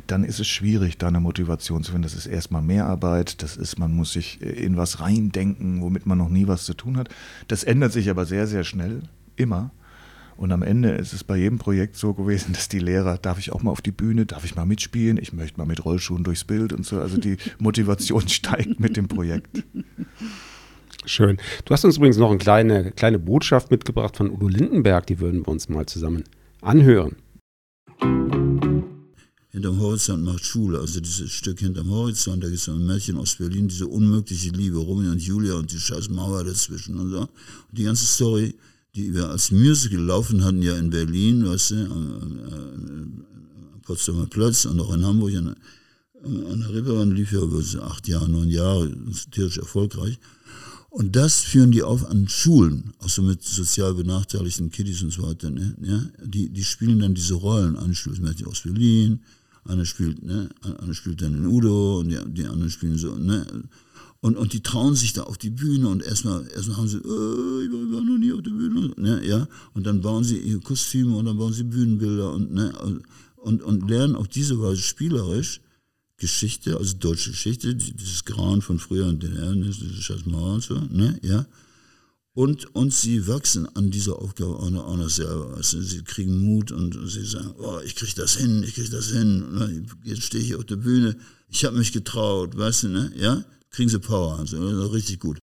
dann 0.07 0.23
ist 0.23 0.39
es 0.39 0.47
schwierig, 0.47 0.97
da 0.97 1.07
eine 1.07 1.19
Motivation 1.19 1.83
zu 1.83 1.91
finden. 1.91 2.03
Das 2.03 2.15
ist 2.15 2.25
erstmal 2.25 2.63
Mehrarbeit, 2.63 3.43
das 3.43 3.55
ist, 3.55 3.77
man 3.77 3.95
muss 3.95 4.13
sich 4.13 4.41
in 4.41 4.77
was 4.77 4.99
reindenken, 4.99 5.81
womit 5.81 6.07
man 6.07 6.17
noch 6.17 6.29
nie 6.29 6.47
was 6.47 6.65
zu 6.65 6.73
tun 6.73 6.97
hat. 6.97 7.09
Das 7.47 7.63
ändert 7.63 7.93
sich 7.93 8.09
aber 8.09 8.25
sehr, 8.25 8.47
sehr 8.47 8.63
schnell, 8.63 9.03
immer. 9.35 9.71
Und 10.41 10.51
am 10.51 10.63
Ende 10.63 10.89
ist 10.89 11.13
es 11.13 11.23
bei 11.23 11.37
jedem 11.37 11.59
Projekt 11.59 11.95
so 11.95 12.15
gewesen, 12.15 12.53
dass 12.53 12.67
die 12.67 12.79
Lehrer, 12.79 13.19
darf 13.19 13.37
ich 13.37 13.51
auch 13.51 13.61
mal 13.61 13.69
auf 13.69 13.81
die 13.81 13.91
Bühne, 13.91 14.25
darf 14.25 14.43
ich 14.43 14.55
mal 14.55 14.65
mitspielen, 14.65 15.19
ich 15.21 15.33
möchte 15.33 15.59
mal 15.59 15.67
mit 15.67 15.85
Rollschuhen 15.85 16.23
durchs 16.23 16.45
Bild 16.45 16.73
und 16.73 16.83
so. 16.83 16.99
Also 16.99 17.17
die 17.17 17.37
Motivation 17.59 18.27
steigt 18.27 18.79
mit 18.79 18.97
dem 18.97 19.07
Projekt. 19.07 19.63
Schön. 21.05 21.37
Du 21.65 21.73
hast 21.75 21.85
uns 21.85 21.97
übrigens 21.97 22.17
noch 22.17 22.29
eine 22.29 22.39
kleine, 22.39 22.91
kleine 22.91 23.19
Botschaft 23.19 23.69
mitgebracht 23.69 24.17
von 24.17 24.31
Udo 24.31 24.47
Lindenberg, 24.47 25.05
die 25.05 25.19
würden 25.19 25.41
wir 25.41 25.49
uns 25.49 25.69
mal 25.69 25.85
zusammen 25.85 26.23
anhören. 26.61 27.17
Hinterm 29.51 29.79
Horizont 29.79 30.23
macht 30.23 30.43
Schule, 30.43 30.79
also 30.79 31.01
dieses 31.01 31.31
Stück 31.31 31.59
hinterm 31.59 31.91
Horizont, 31.91 32.43
da 32.43 32.47
gibt 32.47 32.59
es 32.59 32.67
ein 32.67 32.83
Mädchen 32.83 33.17
aus 33.17 33.35
Berlin, 33.35 33.67
diese 33.67 33.85
unmögliche 33.85 34.49
Liebe, 34.49 34.79
Romeo 34.79 35.11
und 35.11 35.21
Julia 35.21 35.53
und 35.53 35.71
die 35.71 35.79
scheiß 35.79 36.09
Mauer 36.09 36.43
dazwischen 36.43 36.97
und 36.97 37.11
so. 37.11 37.19
Und 37.19 37.29
die 37.69 37.83
ganze 37.83 38.05
Story 38.05 38.55
die 38.95 39.13
wir 39.13 39.29
als 39.29 39.51
Musical 39.51 40.01
laufen 40.01 40.43
hatten, 40.43 40.61
ja 40.61 40.77
in 40.77 40.89
Berlin, 40.89 41.45
weißt 41.45 41.71
du, 41.71 41.75
am, 41.85 42.11
am 42.13 43.25
Potsdamer 43.83 44.27
Platz 44.27 44.65
und 44.65 44.79
auch 44.79 44.93
in 44.93 45.05
Hamburg. 45.05 45.33
Und, 45.33 45.55
an 46.23 46.59
der 46.59 46.73
Reeperbahn 46.73 47.11
lief 47.11 47.31
ja 47.31 47.41
über 47.41 47.63
acht 47.83 48.07
Jahre, 48.07 48.29
neun 48.29 48.49
Jahre, 48.49 48.95
tierisch 49.31 49.57
erfolgreich. 49.57 50.19
Und 50.91 51.15
das 51.15 51.41
führen 51.41 51.71
die 51.71 51.83
auf 51.83 52.07
an 52.09 52.27
Schulen, 52.27 52.93
auch 52.99 53.09
so 53.09 53.21
mit 53.21 53.41
sozial 53.41 53.93
benachteiligten 53.93 54.69
Kiddies 54.69 55.01
und 55.01 55.11
so 55.11 55.23
weiter. 55.23 55.49
Ne? 55.49 55.73
Ja? 55.81 56.05
Die, 56.23 56.49
die 56.49 56.63
spielen 56.63 56.99
dann 56.99 57.15
diese 57.15 57.35
Rollen. 57.35 57.77
Eine 57.77 57.95
spielt 57.95 58.21
Matthew 58.21 58.49
aus 58.49 58.61
Berlin, 58.61 59.21
eine 59.63 59.85
spielt, 59.85 60.21
ne? 60.21 60.49
eine 60.79 60.93
spielt 60.93 61.21
dann 61.21 61.33
in 61.33 61.45
Udo 61.45 61.99
und 61.99 62.09
die, 62.09 62.19
die 62.27 62.45
anderen 62.45 62.69
spielen 62.69 62.97
so. 62.97 63.15
Ne? 63.15 63.47
Und, 64.23 64.37
und 64.37 64.53
die 64.53 64.61
trauen 64.61 64.95
sich 64.95 65.13
da 65.13 65.23
auf 65.23 65.39
die 65.39 65.49
Bühne 65.49 65.89
und 65.89 66.03
erstmal, 66.03 66.47
erstmal 66.51 66.77
haben 66.77 66.87
sie, 66.87 66.97
äh, 66.97 67.65
ich 67.65 67.71
war 67.91 68.01
noch 68.01 68.17
nie 68.19 68.31
auf 68.31 68.43
der 68.43 68.51
Bühne, 68.51 68.93
ne? 68.95 69.25
ja? 69.25 69.47
Und 69.73 69.87
dann 69.87 70.01
bauen 70.01 70.23
sie 70.23 70.37
ihre 70.37 70.59
Kostüme 70.59 71.17
und 71.17 71.25
dann 71.25 71.37
bauen 71.37 71.53
sie 71.53 71.63
Bühnenbilder 71.63 72.31
und, 72.31 72.53
ne? 72.53 72.71
und, 73.37 73.63
und 73.63 73.89
lernen 73.89 74.15
auf 74.15 74.27
diese 74.27 74.61
Weise 74.61 74.81
spielerisch 74.81 75.61
Geschichte, 76.17 76.77
also 76.77 76.95
deutsche 76.97 77.31
Geschichte, 77.31 77.73
dieses 77.73 78.23
Grauen 78.23 78.61
von 78.61 78.77
früher 78.77 79.07
und 79.07 79.23
den 79.23 79.35
Herren, 79.37 79.63
diese 79.63 79.89
Scheißmauer 79.91 80.53
und 80.53 80.63
so, 80.63 80.75
ne, 80.75 81.19
ja. 81.23 81.47
Und, 82.33 82.73
und 82.75 82.93
sie 82.93 83.27
wachsen 83.27 83.67
an 83.75 83.89
dieser 83.89 84.17
Aufgabe 84.19 84.55
auch 84.55 84.69
noch, 84.69 84.85
auch 84.85 84.95
noch 84.95 85.09
selber. 85.09 85.53
Also 85.57 85.81
sie 85.81 86.01
kriegen 86.03 86.37
Mut 86.37 86.71
und 86.71 86.97
sie 87.09 87.25
sagen, 87.25 87.53
oh, 87.57 87.79
ich 87.83 87.95
krieg 87.95 88.15
das 88.15 88.37
hin, 88.37 88.63
ich 88.63 88.75
krieg 88.75 88.89
das 88.89 89.07
hin. 89.07 89.53
Ne, 89.53 89.83
jetzt 90.03 90.23
stehe 90.23 90.43
ich 90.43 90.55
auf 90.55 90.63
der 90.63 90.77
Bühne, 90.77 91.17
ich 91.49 91.65
habe 91.65 91.77
mich 91.77 91.91
getraut, 91.91 92.55
weißt 92.55 92.83
du, 92.83 92.87
ne? 92.89 93.11
Ja? 93.17 93.43
Kriegen 93.71 93.89
sie 93.89 93.99
Power, 93.99 94.37
also 94.39 94.87
richtig 94.87 95.19
gut. 95.19 95.39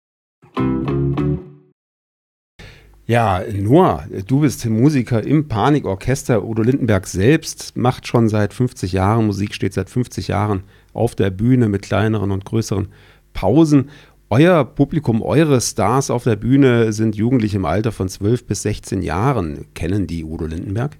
Ja, 3.06 3.42
Noah, 3.50 4.04
du 4.26 4.40
bist 4.40 4.66
Musiker 4.66 5.24
im 5.24 5.48
Panikorchester. 5.48 6.44
Udo 6.44 6.60
Lindenberg 6.60 7.06
selbst 7.06 7.74
macht 7.74 8.06
schon 8.06 8.28
seit 8.28 8.52
50 8.52 8.92
Jahren 8.92 9.24
Musik, 9.24 9.54
steht 9.54 9.72
seit 9.72 9.88
50 9.88 10.28
Jahren 10.28 10.64
auf 10.92 11.14
der 11.14 11.30
Bühne 11.30 11.70
mit 11.70 11.80
kleineren 11.80 12.30
und 12.30 12.44
größeren 12.44 12.88
Pausen. 13.32 13.88
Euer 14.28 14.62
Publikum, 14.62 15.22
eure 15.22 15.62
Stars 15.62 16.10
auf 16.10 16.24
der 16.24 16.36
Bühne 16.36 16.92
sind 16.92 17.16
Jugendliche 17.16 17.56
im 17.56 17.64
Alter 17.64 17.92
von 17.92 18.10
12 18.10 18.46
bis 18.46 18.60
16 18.60 19.00
Jahren. 19.00 19.64
Kennen 19.72 20.06
die 20.06 20.22
Udo 20.22 20.44
Lindenberg? 20.44 20.98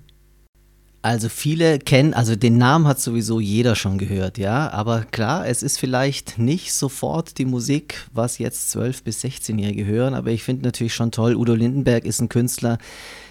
Also 1.01 1.29
viele 1.29 1.79
kennen, 1.79 2.13
also 2.13 2.35
den 2.35 2.59
Namen 2.59 2.89
hat 2.89 3.01
sowieso 3.01 3.39
jeder 3.39 3.77
schon 3.77 3.99
gehört, 3.99 4.37
ja. 4.37 4.71
Aber 4.71 5.03
klar, 5.03 5.47
es 5.47 5.63
ist 5.63 5.79
vielleicht 5.79 6.39
nicht 6.39 6.73
sofort 6.73 7.39
die 7.39 7.45
Musik, 7.45 8.05
was 8.13 8.39
jetzt 8.39 8.75
12- 8.77 9.05
bis 9.05 9.23
16-Jährige 9.23 9.87
hören, 9.87 10.15
aber 10.15 10.31
ich 10.31 10.43
finde 10.43 10.65
natürlich 10.65 10.95
schon 10.95 11.13
toll, 11.13 11.37
Udo 11.37 11.55
Lindenberg 11.55 12.05
ist 12.05 12.21
ein 12.21 12.29
Künstler, 12.29 12.79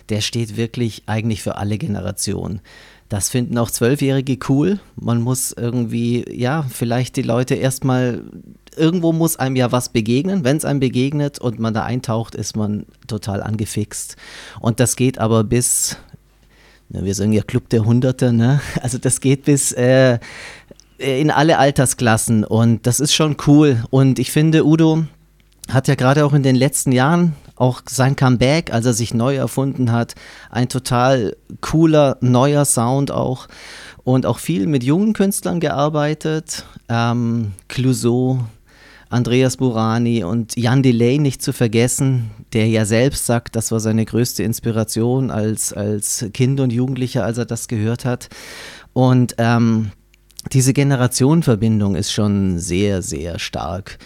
der 0.07 0.21
steht 0.21 0.55
wirklich 0.55 1.03
eigentlich 1.07 1.43
für 1.43 1.57
alle 1.57 1.77
Generationen. 1.77 2.61
Das 3.09 3.29
finden 3.29 3.57
auch 3.57 3.71
Zwölfjährige 3.71 4.37
cool. 4.49 4.79
Man 4.95 5.21
muss 5.21 5.53
irgendwie, 5.53 6.25
ja, 6.29 6.65
vielleicht 6.69 7.15
die 7.15 7.21
Leute 7.21 7.55
erstmal, 7.55 8.23
irgendwo 8.75 9.13
muss 9.13 9.37
einem 9.37 9.55
ja 9.55 9.71
was 9.71 9.89
begegnen. 9.89 10.43
Wenn 10.43 10.57
es 10.57 10.65
einem 10.65 10.81
begegnet 10.81 11.39
und 11.39 11.57
man 11.57 11.73
da 11.73 11.83
eintaucht, 11.83 12.35
ist 12.35 12.57
man 12.57 12.85
total 13.07 13.41
angefixt. 13.41 14.17
Und 14.59 14.81
das 14.81 14.97
geht 14.97 15.19
aber 15.19 15.45
bis, 15.45 15.95
ja, 16.89 17.03
wir 17.03 17.15
sagen 17.15 17.33
ja 17.33 17.41
Club 17.41 17.69
der 17.69 17.85
Hunderte, 17.85 18.33
ne? 18.33 18.61
Also 18.81 18.97
das 18.97 19.19
geht 19.19 19.45
bis 19.45 19.71
äh, 19.73 20.19
in 20.97 21.31
alle 21.31 21.57
Altersklassen 21.57 22.43
und 22.43 22.87
das 22.87 22.99
ist 22.99 23.13
schon 23.13 23.37
cool. 23.45 23.83
Und 23.89 24.19
ich 24.19 24.31
finde, 24.31 24.65
Udo 24.65 25.05
hat 25.69 25.87
ja 25.87 25.95
gerade 25.95 26.25
auch 26.25 26.33
in 26.33 26.43
den 26.43 26.55
letzten 26.55 26.91
Jahren 26.91 27.35
auch 27.55 27.81
sein 27.87 28.15
Comeback, 28.15 28.71
als 28.71 28.85
er 28.85 28.93
sich 28.93 29.13
neu 29.13 29.35
erfunden 29.35 29.91
hat, 29.91 30.15
ein 30.49 30.69
total 30.69 31.35
cooler, 31.61 32.17
neuer 32.21 32.65
Sound 32.65 33.11
auch. 33.11 33.47
Und 34.03 34.25
auch 34.25 34.39
viel 34.39 34.67
mit 34.67 34.83
jungen 34.83 35.11
Künstlern 35.11 35.59
gearbeitet. 35.59 36.63
Ähm, 36.87 37.51
Clouseau, 37.67 38.39
Andreas 39.09 39.57
Burani 39.57 40.23
und 40.23 40.57
Jan 40.57 40.83
Delay 40.83 41.17
nicht 41.17 41.41
zu 41.41 41.53
vergessen, 41.53 42.31
der 42.53 42.67
ja 42.67 42.85
selbst 42.85 43.25
sagt, 43.25 43.55
das 43.55 43.71
war 43.71 43.79
seine 43.79 44.05
größte 44.05 44.43
Inspiration 44.43 45.31
als, 45.31 45.73
als 45.73 46.25
Kind 46.33 46.59
und 46.59 46.73
Jugendlicher, 46.73 47.23
als 47.23 47.37
er 47.37 47.45
das 47.45 47.67
gehört 47.67 48.05
hat. 48.05 48.29
Und 48.93 49.35
ähm, 49.37 49.91
diese 50.51 50.73
Generationenverbindung 50.73 51.95
ist 51.95 52.11
schon 52.11 52.59
sehr, 52.59 53.01
sehr 53.01 53.39
stark. 53.39 53.97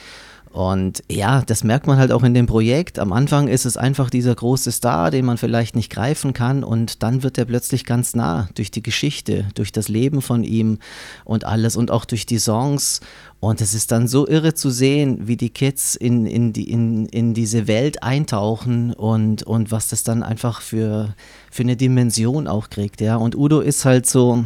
Und 0.52 1.02
ja, 1.10 1.44
das 1.44 1.64
merkt 1.64 1.88
man 1.88 1.98
halt 1.98 2.12
auch 2.12 2.24
in 2.24 2.34
dem 2.34 2.46
Projekt. 2.46 3.00
Am 3.00 3.14
Anfang 3.14 3.48
ist 3.48 3.66
es 3.66 3.78
einfach 3.78 4.10
dieser 4.10 4.36
große 4.36 4.72
Star, 4.72 5.10
den 5.10 5.24
man 5.24 5.38
vielleicht 5.38 5.78
nicht 5.78 5.90
greifen 5.90 6.34
kann 6.34 6.64
und 6.66 7.04
dann 7.04 7.24
wird 7.24 7.38
er 7.38 7.46
plötzlich 7.46 7.86
ganz 7.86 8.16
nah 8.16 8.50
durch 8.56 8.70
die 8.70 8.84
Geschichte, 8.84 9.46
durch 9.56 9.72
das 9.72 9.88
Leben 9.88 10.22
von 10.22 10.44
ihm 10.44 10.80
und 11.24 11.46
alles 11.46 11.78
und 11.78 11.90
auch 11.90 12.04
durch 12.04 12.26
die 12.26 12.40
Songs. 12.40 13.00
Und 13.40 13.62
es 13.62 13.74
ist 13.74 13.92
dann 13.92 14.08
so 14.08 14.28
irre 14.28 14.54
zu 14.54 14.70
sehen, 14.70 15.28
wie 15.28 15.38
die 15.38 15.50
Kids 15.50 15.96
in, 15.96 16.26
in, 16.26 16.52
die, 16.52 16.70
in, 16.70 17.06
in 17.08 17.34
diese 17.34 17.68
Welt 17.68 18.04
eintauchen 18.04 18.94
und, 18.94 19.44
und 19.44 19.72
was 19.72 19.88
das 19.88 20.04
dann 20.04 20.22
einfach 20.22 20.62
für, 20.62 21.16
für 21.50 21.64
eine 21.64 21.78
Dimension 21.78 22.48
auch 22.48 22.70
kriegt. 22.70 23.00
Ja. 23.00 23.16
Und 23.16 23.36
Udo 23.36 23.62
ist 23.62 23.86
halt 23.86 24.06
so, 24.06 24.44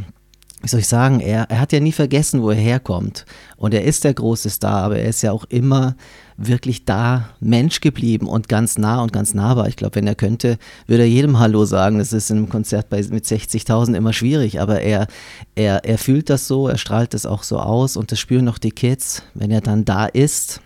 wie 0.66 0.70
soll 0.70 0.80
ich 0.80 0.88
sagen, 0.88 1.20
er, 1.20 1.44
er 1.52 1.60
hat 1.60 1.74
ja 1.74 1.80
nie 1.80 1.92
vergessen, 1.92 2.42
wo 2.42 2.50
er 2.50 2.56
herkommt. 2.56 3.28
Und 3.56 3.76
er 3.76 3.84
ist 3.84 4.04
der 4.04 4.16
große 4.16 4.50
Star, 4.50 4.82
aber 4.86 4.98
er 4.98 5.10
ist 5.10 5.22
ja 5.22 5.32
auch 5.32 5.44
immer 5.44 5.96
wirklich 6.38 6.86
da 6.86 7.30
Mensch 7.40 7.82
geblieben 7.82 8.28
und 8.28 8.50
ganz 8.50 8.80
nah 8.80 9.04
und 9.04 9.14
ganz 9.14 9.36
nahbar. 9.36 9.68
Ich 9.68 9.76
glaube, 9.76 9.98
wenn 9.98 10.08
er 10.08 10.16
könnte, 10.16 10.58
würde 10.88 11.04
er 11.04 11.10
jedem 11.10 11.38
Hallo 11.38 11.66
sagen. 11.66 12.00
Das 12.00 12.14
ist 12.14 12.32
in 12.32 12.38
einem 12.38 12.50
Konzert 12.50 12.90
bei, 12.90 12.98
mit 13.12 13.26
60.000 13.26 13.94
immer 13.94 14.12
schwierig, 14.12 14.60
aber 14.60 14.82
er, 14.82 15.06
er, 15.54 15.86
er 15.86 16.00
fühlt 16.00 16.32
das 16.32 16.48
so, 16.48 16.68
er 16.68 16.80
strahlt 16.80 17.14
das 17.14 17.28
auch 17.28 17.44
so 17.44 17.60
aus 17.60 17.96
und 17.96 18.12
das 18.12 18.18
spüren 18.20 18.50
auch 18.50 18.58
die 18.58 18.72
Kids. 18.72 19.22
Wenn 19.36 19.52
er 19.52 19.62
dann 19.62 19.86
da 19.86 20.08
ist, 20.08 20.62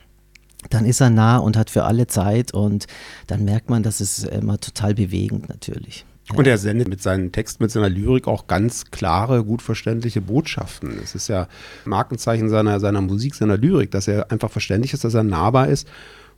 dann 0.69 0.85
ist 0.85 1.01
er 1.01 1.09
nah 1.09 1.39
und 1.39 1.57
hat 1.57 1.69
für 1.69 1.83
alle 1.83 2.07
Zeit 2.07 2.53
und 2.53 2.87
dann 3.27 3.43
merkt 3.43 3.69
man, 3.69 3.83
das 3.83 3.99
ist 3.99 4.23
immer 4.23 4.61
total 4.61 4.93
bewegend 4.93 5.49
natürlich. 5.49 6.05
Und 6.35 6.45
er 6.45 6.57
sendet 6.57 6.87
mit 6.87 7.01
seinen 7.01 7.31
Texten, 7.31 7.63
mit 7.63 7.71
seiner 7.71 7.89
Lyrik 7.89 8.27
auch 8.27 8.47
ganz 8.47 8.91
klare, 8.91 9.43
gut 9.43 9.61
verständliche 9.61 10.21
Botschaften. 10.21 10.99
Es 11.03 11.15
ist 11.15 11.27
ja 11.27 11.47
Markenzeichen 11.85 12.49
seiner, 12.49 12.79
seiner 12.79 13.01
Musik, 13.01 13.35
seiner 13.35 13.57
Lyrik, 13.57 13.91
dass 13.91 14.07
er 14.07 14.31
einfach 14.31 14.51
verständlich 14.51 14.93
ist, 14.93 15.03
dass 15.03 15.15
er 15.15 15.23
nahbar 15.23 15.67
ist. 15.69 15.87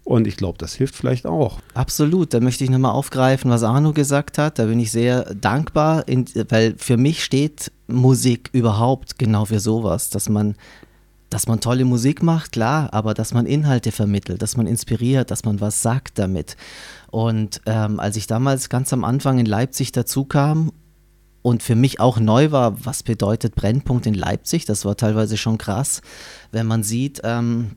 Und 0.04 0.28
ich 0.28 0.38
glaube, 0.38 0.58
das 0.58 0.74
hilft 0.74 0.96
vielleicht 0.96 1.28
auch. 1.28 1.60
Absolut. 1.74 2.34
Da 2.34 2.40
möchte 2.40 2.64
ich 2.64 2.70
nochmal 2.70 2.92
aufgreifen, 2.92 3.52
was 3.52 3.64
Arno 3.64 3.94
gesagt 3.94 4.38
hat. 4.38 4.58
Da 4.58 4.66
bin 4.66 4.80
ich 4.80 4.92
sehr 4.92 5.34
dankbar, 5.36 6.08
in, 6.08 6.26
weil 6.50 6.74
für 6.78 6.98
mich 6.98 7.24
steht 7.24 7.72
Musik 7.88 8.50
überhaupt 8.54 9.20
genau 9.20 9.46
für 9.46 9.60
sowas, 9.60 10.10
dass 10.10 10.30
man 10.30 10.56
dass 11.32 11.48
man 11.48 11.62
tolle 11.62 11.86
Musik 11.86 12.22
macht, 12.22 12.52
klar, 12.52 12.94
aber 12.94 13.14
dass 13.14 13.34
man 13.34 13.46
Inhalte 13.46 13.94
vermittelt, 13.94 14.42
dass 14.42 14.58
man 14.58 14.68
inspiriert, 14.68 15.32
dass 15.32 15.46
man 15.46 15.62
was 15.62 15.82
sagt 15.82 16.20
damit. 16.20 16.58
Und 17.12 17.62
ähm, 17.66 18.00
als 18.00 18.16
ich 18.16 18.26
damals 18.26 18.70
ganz 18.70 18.92
am 18.94 19.04
Anfang 19.04 19.38
in 19.38 19.46
Leipzig 19.46 19.92
dazu 19.92 20.24
kam 20.26 20.72
und 21.42 21.62
für 21.62 21.76
mich 21.76 22.00
auch 22.00 22.20
neu 22.20 22.52
war, 22.52 22.86
was 22.86 23.04
bedeutet 23.04 23.54
Brennpunkt 23.54 24.06
in 24.06 24.14
Leipzig, 24.14 24.66
das 24.66 24.86
war 24.86 24.96
teilweise 24.96 25.38
schon 25.38 25.58
krass, 25.58 26.02
wenn 26.52 26.68
man 26.68 26.84
sieht, 26.84 27.22
ähm, 27.26 27.72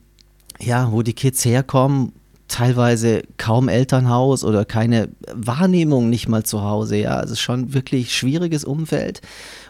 ja, 0.61 0.91
wo 0.91 1.01
die 1.01 1.13
Kids 1.13 1.43
herkommen, 1.43 2.13
teilweise 2.47 3.23
kaum 3.37 3.67
Elternhaus 3.67 4.45
oder 4.45 4.63
keine 4.63 5.09
Wahrnehmung 5.33 6.09
nicht 6.09 6.29
mal 6.29 6.43
zu 6.43 6.61
Hause, 6.61 6.95
ja, 6.97 7.15
also 7.17 7.35
schon 7.35 7.73
wirklich 7.73 8.15
schwieriges 8.15 8.63
Umfeld. 8.63 9.21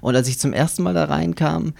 Und 0.01 0.15
als 0.15 0.27
ich 0.27 0.39
zum 0.39 0.53
ersten 0.53 0.83
Mal 0.83 0.93
da 0.93 1.05
reinkam 1.05 1.73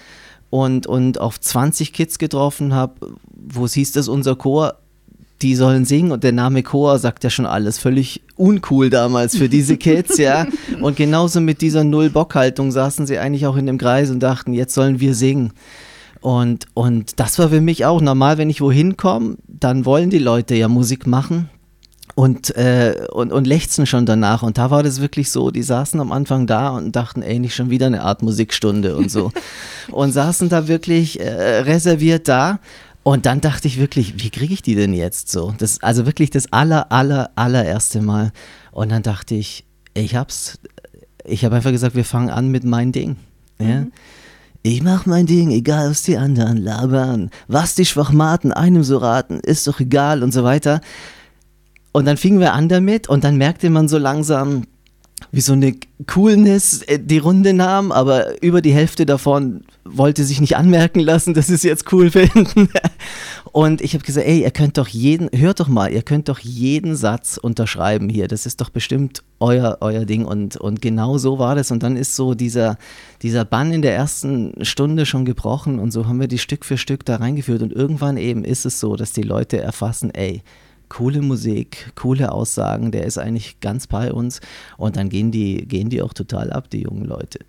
und, 0.49 0.87
und 0.87 1.19
auf 1.19 1.39
20 1.39 1.93
Kids 1.93 2.17
getroffen 2.17 2.73
habe, 2.73 3.15
wo 3.31 3.65
es 3.65 3.73
hieß, 3.73 3.91
dass 3.91 4.07
unser 4.07 4.35
Chor 4.35 4.79
die 5.45 5.55
sollen 5.55 5.85
singen 5.85 6.11
und 6.11 6.23
der 6.23 6.31
Name 6.31 6.63
Chor 6.63 6.97
sagt 6.97 7.23
ja 7.23 7.29
schon 7.29 7.45
alles. 7.45 7.77
Völlig 7.77 8.23
uncool 8.35 8.89
damals 8.89 9.37
für 9.37 9.47
diese 9.47 9.77
Kids, 9.85 10.17
ja. 10.17 10.47
Und 10.81 10.97
genauso 10.97 11.39
mit 11.39 11.61
dieser 11.61 11.83
Null-Bock-Haltung 11.83 12.71
saßen 12.71 13.05
sie 13.05 13.19
eigentlich 13.19 13.45
auch 13.45 13.55
in 13.55 13.67
dem 13.67 13.77
Kreis 13.77 14.09
und 14.09 14.21
dachten, 14.21 14.53
jetzt 14.53 14.73
sollen 14.73 14.99
wir 14.99 15.13
singen. 15.13 15.53
Und, 16.19 16.65
und 16.73 17.19
das 17.19 17.37
war 17.37 17.49
für 17.49 17.61
mich 17.61 17.85
auch 17.85 18.01
normal, 18.01 18.39
wenn 18.39 18.49
ich 18.49 18.59
wohin 18.59 18.97
komme, 18.97 19.37
dann 19.47 19.85
wollen 19.85 20.09
die 20.09 20.17
Leute 20.17 20.55
ja 20.55 20.67
Musik 20.67 21.05
machen 21.05 21.47
und, 22.15 22.55
äh, 22.55 23.05
und, 23.11 23.31
und 23.31 23.45
lechzen 23.45 23.85
schon 23.85 24.07
danach. 24.07 24.41
Und 24.41 24.57
da 24.57 24.71
war 24.71 24.81
das 24.81 24.99
wirklich 24.99 25.29
so, 25.29 25.51
die 25.51 25.61
saßen 25.61 25.99
am 25.99 26.11
Anfang 26.11 26.47
da 26.47 26.69
und 26.69 26.95
dachten, 26.95 27.21
ey, 27.21 27.37
nicht 27.37 27.53
schon 27.53 27.69
wieder 27.69 27.85
eine 27.85 28.01
Art 28.01 28.23
Musikstunde 28.23 28.95
und 28.95 29.11
so. 29.11 29.31
und 29.91 30.11
saßen 30.11 30.49
da 30.49 30.67
wirklich 30.67 31.19
äh, 31.19 31.59
reserviert 31.59 32.27
da. 32.27 32.59
Und 33.07 33.27
dann 33.27 33.39
dachte 33.39 33.67
ich 33.67 33.77
wirklich, 33.77 34.23
wie 34.23 34.31
kriege 34.31 34.51
ich 34.51 34.63
die 34.63 34.73
denn 34.73 34.91
jetzt 34.91 35.29
so? 35.29 35.53
Das 35.59 35.83
also 35.83 36.07
wirklich 36.07 36.31
das 36.31 36.51
aller, 36.51 36.91
aller, 36.91 37.29
allererste 37.35 38.01
Mal. 38.01 38.31
Und 38.71 38.91
dann 38.91 39.03
dachte 39.03 39.35
ich, 39.35 39.63
ich 39.93 40.15
hab's, 40.15 40.57
ich 41.23 41.45
habe 41.45 41.55
einfach 41.55 41.69
gesagt, 41.69 41.93
wir 41.93 42.03
fangen 42.03 42.31
an 42.31 42.49
mit 42.49 42.63
mein 42.63 42.91
Ding. 42.91 43.17
Ja? 43.59 43.81
Mhm. 43.81 43.91
Ich 44.63 44.81
mach 44.81 45.05
mein 45.05 45.27
Ding, 45.27 45.51
egal 45.51 45.91
was 45.91 46.01
die 46.01 46.17
anderen 46.17 46.57
labern. 46.57 47.29
Was 47.47 47.75
die 47.75 47.85
Schwachmaten 47.85 48.51
einem 48.51 48.83
so 48.83 48.97
raten, 48.97 49.39
ist 49.39 49.67
doch 49.67 49.79
egal 49.79 50.23
und 50.23 50.31
so 50.31 50.43
weiter. 50.43 50.81
Und 51.91 52.05
dann 52.05 52.17
fingen 52.17 52.39
wir 52.39 52.53
an 52.53 52.69
damit 52.69 53.07
und 53.07 53.23
dann 53.23 53.37
merkte 53.37 53.69
man 53.69 53.87
so 53.87 53.99
langsam, 53.99 54.63
wie 55.31 55.41
so 55.41 55.53
eine 55.53 55.75
Coolness 56.07 56.81
äh, 56.83 56.99
die 56.99 57.17
Runde 57.17 57.53
nahm, 57.53 57.91
aber 57.91 58.41
über 58.41 58.61
die 58.61 58.73
Hälfte 58.73 59.05
davon 59.05 59.63
wollte 59.83 60.23
sich 60.23 60.41
nicht 60.41 60.57
anmerken 60.57 60.99
lassen, 60.99 61.33
dass 61.33 61.47
sie 61.47 61.53
es 61.53 61.63
jetzt 61.63 61.91
cool 61.93 62.09
finden. 62.11 62.69
Und 63.51 63.81
ich 63.81 63.93
habe 63.93 64.03
gesagt, 64.03 64.27
ey, 64.27 64.41
ihr 64.41 64.51
könnt 64.51 64.77
doch 64.77 64.87
jeden, 64.87 65.29
hört 65.33 65.59
doch 65.59 65.67
mal, 65.67 65.91
ihr 65.91 66.01
könnt 66.01 66.27
doch 66.27 66.39
jeden 66.39 66.95
Satz 66.95 67.37
unterschreiben 67.37 68.09
hier. 68.09 68.27
Das 68.27 68.45
ist 68.45 68.59
doch 68.59 68.69
bestimmt 68.69 69.23
euer, 69.39 69.77
euer 69.79 70.05
Ding. 70.05 70.25
Und, 70.25 70.57
und 70.57 70.81
genau 70.81 71.17
so 71.17 71.39
war 71.39 71.55
das. 71.55 71.71
Und 71.71 71.83
dann 71.83 71.95
ist 71.95 72.15
so 72.15 72.33
dieser, 72.33 72.77
dieser 73.21 73.45
Bann 73.45 73.71
in 73.71 73.81
der 73.81 73.95
ersten 73.95 74.65
Stunde 74.65 75.05
schon 75.05 75.23
gebrochen. 75.23 75.79
Und 75.79 75.91
so 75.91 76.07
haben 76.07 76.19
wir 76.19 76.27
die 76.27 76.37
Stück 76.37 76.65
für 76.65 76.77
Stück 76.77 77.05
da 77.05 77.17
reingeführt. 77.17 77.61
Und 77.61 77.71
irgendwann 77.71 78.17
eben 78.17 78.43
ist 78.43 78.65
es 78.65 78.79
so, 78.79 78.97
dass 78.97 79.13
die 79.13 79.23
Leute 79.23 79.61
erfassen, 79.61 80.13
ey, 80.13 80.41
coole 80.89 81.21
Musik, 81.21 81.91
coole 81.95 82.31
Aussagen, 82.31 82.91
der 82.91 83.05
ist 83.05 83.17
eigentlich 83.17 83.59
ganz 83.59 83.87
bei 83.87 84.11
uns 84.11 84.41
und 84.77 84.97
dann 84.97 85.09
gehen 85.09 85.31
die, 85.31 85.67
gehen 85.67 85.89
die 85.89 86.01
auch 86.01 86.13
total 86.13 86.51
ab, 86.51 86.69
die 86.69 86.81
jungen 86.81 87.05
Leute. 87.05 87.39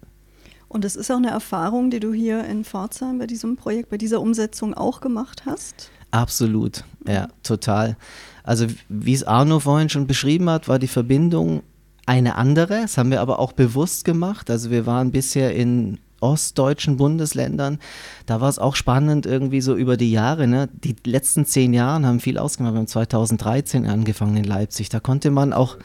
Und 0.68 0.85
es 0.85 0.96
ist 0.96 1.11
auch 1.11 1.16
eine 1.16 1.31
Erfahrung, 1.31 1.90
die 1.90 2.01
du 2.01 2.12
hier 2.12 2.44
in 2.44 2.64
Pforzheim 2.64 3.18
bei 3.18 3.27
diesem 3.27 3.57
Projekt, 3.57 3.88
bei 3.88 3.99
dieser 3.99 4.20
Umsetzung 4.20 4.75
auch 4.75 5.01
gemacht 5.01 5.44
hast? 5.46 5.90
Absolut, 6.11 6.85
ja, 7.07 7.29
total. 7.42 7.96
Also 8.42 8.66
wie 8.88 9.14
es 9.14 9.25
Arno 9.25 9.61
vorhin 9.61 9.88
schon 9.88 10.07
beschrieben 10.07 10.51
hat, 10.51 10.68
war 10.68 10.79
die 10.79 10.88
Verbindung 10.88 11.62
eine 12.07 12.37
andere. 12.37 12.83
Das 12.83 12.99
haben 12.99 13.11
wir 13.11 13.20
aber 13.20 13.38
auch 13.38 13.53
bewusst 13.53 14.05
gemacht. 14.05 14.51
Also 14.51 14.70
wir 14.70 14.87
waren 14.87 15.11
bisher 15.11 15.55
in 15.55 15.99
ostdeutschen 16.26 16.96
Bundesländern. 16.96 17.78
Da 18.26 18.40
war 18.40 18.48
es 18.48 18.58
auch 18.58 18.76
spannend 18.76 19.26
irgendwie 19.26 19.60
so 19.60 19.74
über 19.74 19.96
die 19.96 20.10
Jahre. 20.10 20.46
Ne? 20.46 20.68
Die 20.72 20.96
letzten 21.04 21.46
zehn 21.46 21.72
Jahre 21.72 22.04
haben 22.06 22.20
viel 22.20 22.38
ausgemacht. 22.38 22.74
Wir 22.74 22.78
haben 22.78 22.86
2013 22.86 23.86
angefangen 23.86 24.36
in 24.36 24.44
Leipzig. 24.44 24.88
Da 24.88 25.00
konnte 25.00 25.30
man 25.30 25.52
auch 25.52 25.76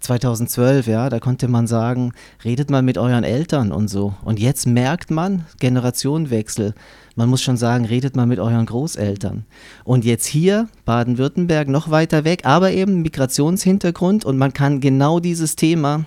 2012, 0.00 0.86
ja, 0.86 1.08
da 1.08 1.18
konnte 1.18 1.48
man 1.48 1.66
sagen, 1.66 2.12
redet 2.44 2.70
mal 2.70 2.82
mit 2.82 2.98
euren 2.98 3.24
Eltern 3.24 3.72
und 3.72 3.88
so. 3.88 4.14
Und 4.22 4.38
jetzt 4.38 4.66
merkt 4.66 5.10
man, 5.10 5.46
Generationenwechsel, 5.58 6.74
man 7.16 7.28
muss 7.28 7.42
schon 7.42 7.56
sagen, 7.56 7.84
redet 7.84 8.14
mal 8.14 8.26
mit 8.26 8.38
euren 8.38 8.66
Großeltern. 8.66 9.44
Und 9.84 10.04
jetzt 10.04 10.26
hier, 10.26 10.68
Baden-Württemberg, 10.84 11.68
noch 11.68 11.90
weiter 11.90 12.24
weg, 12.24 12.42
aber 12.44 12.70
eben 12.70 13.02
Migrationshintergrund 13.02 14.24
und 14.24 14.38
man 14.38 14.52
kann 14.52 14.80
genau 14.80 15.18
dieses 15.18 15.56
Thema 15.56 16.04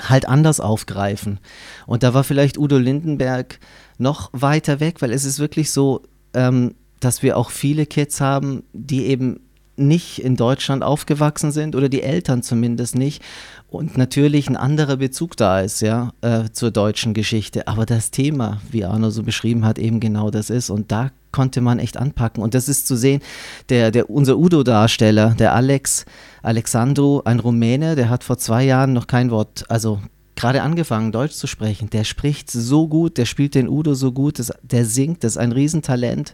halt 0.00 0.28
anders 0.28 0.60
aufgreifen. 0.60 1.40
Und 1.86 2.02
da 2.02 2.14
war 2.14 2.24
vielleicht 2.24 2.58
Udo 2.58 2.78
Lindenberg 2.78 3.58
noch 3.98 4.30
weiter 4.32 4.80
weg, 4.80 5.02
weil 5.02 5.12
es 5.12 5.24
ist 5.24 5.38
wirklich 5.38 5.70
so, 5.70 6.02
ähm, 6.34 6.74
dass 7.00 7.22
wir 7.22 7.36
auch 7.36 7.50
viele 7.50 7.86
Kids 7.86 8.20
haben, 8.20 8.64
die 8.72 9.06
eben 9.06 9.40
nicht 9.78 10.18
in 10.18 10.36
Deutschland 10.36 10.82
aufgewachsen 10.82 11.52
sind 11.52 11.76
oder 11.76 11.88
die 11.88 12.02
Eltern 12.02 12.42
zumindest 12.42 12.96
nicht 12.96 13.22
und 13.68 13.96
natürlich 13.96 14.48
ein 14.48 14.56
anderer 14.56 14.96
Bezug 14.96 15.36
da 15.36 15.60
ist, 15.60 15.80
ja, 15.80 16.12
äh, 16.20 16.50
zur 16.52 16.70
deutschen 16.70 17.14
Geschichte. 17.14 17.68
Aber 17.68 17.86
das 17.86 18.10
Thema, 18.10 18.60
wie 18.70 18.84
Arno 18.84 19.10
so 19.10 19.22
beschrieben 19.22 19.64
hat, 19.64 19.78
eben 19.78 20.00
genau 20.00 20.30
das 20.30 20.50
ist 20.50 20.70
und 20.70 20.90
da 20.90 21.10
konnte 21.30 21.60
man 21.60 21.78
echt 21.78 21.96
anpacken 21.96 22.42
und 22.42 22.54
das 22.54 22.68
ist 22.68 22.86
zu 22.86 22.96
sehen, 22.96 23.20
der, 23.68 23.90
der, 23.90 24.10
unser 24.10 24.36
Udo-Darsteller, 24.36 25.36
der 25.38 25.54
Alex, 25.54 26.06
Alexandru, 26.42 27.22
ein 27.24 27.40
Rumäne, 27.40 27.96
der 27.96 28.10
hat 28.10 28.24
vor 28.24 28.38
zwei 28.38 28.64
Jahren 28.64 28.92
noch 28.92 29.06
kein 29.06 29.30
Wort, 29.30 29.64
also 29.68 30.00
gerade 30.36 30.62
angefangen, 30.62 31.12
Deutsch 31.12 31.34
zu 31.34 31.46
sprechen. 31.46 31.90
Der 31.90 32.04
spricht 32.04 32.50
so 32.50 32.86
gut, 32.86 33.18
der 33.18 33.26
spielt 33.26 33.54
den 33.54 33.68
Udo 33.68 33.94
so 33.94 34.12
gut, 34.12 34.38
das, 34.38 34.52
der 34.62 34.84
singt, 34.84 35.24
das 35.24 35.32
ist 35.32 35.38
ein 35.38 35.52
Riesentalent. 35.52 36.32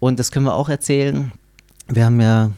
Und 0.00 0.18
das 0.18 0.30
können 0.30 0.46
wir 0.46 0.54
auch 0.54 0.68
erzählen. 0.68 1.32
Wir 1.88 2.04
haben 2.04 2.20
ja 2.20 2.50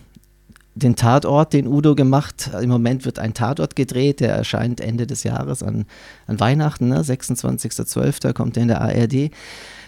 den 0.75 0.97
Tatort, 0.97 1.53
den 1.53 1.67
Udo 1.67 1.95
gemacht. 1.95 2.51
Im 2.61 2.71
Moment 2.71 3.05
wird 3.05 3.19
ein 3.19 3.35
Tatort 3.35 3.77
gedreht, 3.77 4.21
der 4.21 4.35
erscheint 4.35 4.81
Ende 4.81 5.07
des 5.07 5.23
Jahres 5.23 5.63
an, 5.63 5.87
an 6.27 6.41
Weihnachten, 6.41 6.89
ne? 6.89 7.03
26.12. 7.03 8.33
kommt 8.33 8.57
er 8.57 8.63
in 8.63 8.69
der 8.69 8.81
ARD. 8.81 9.31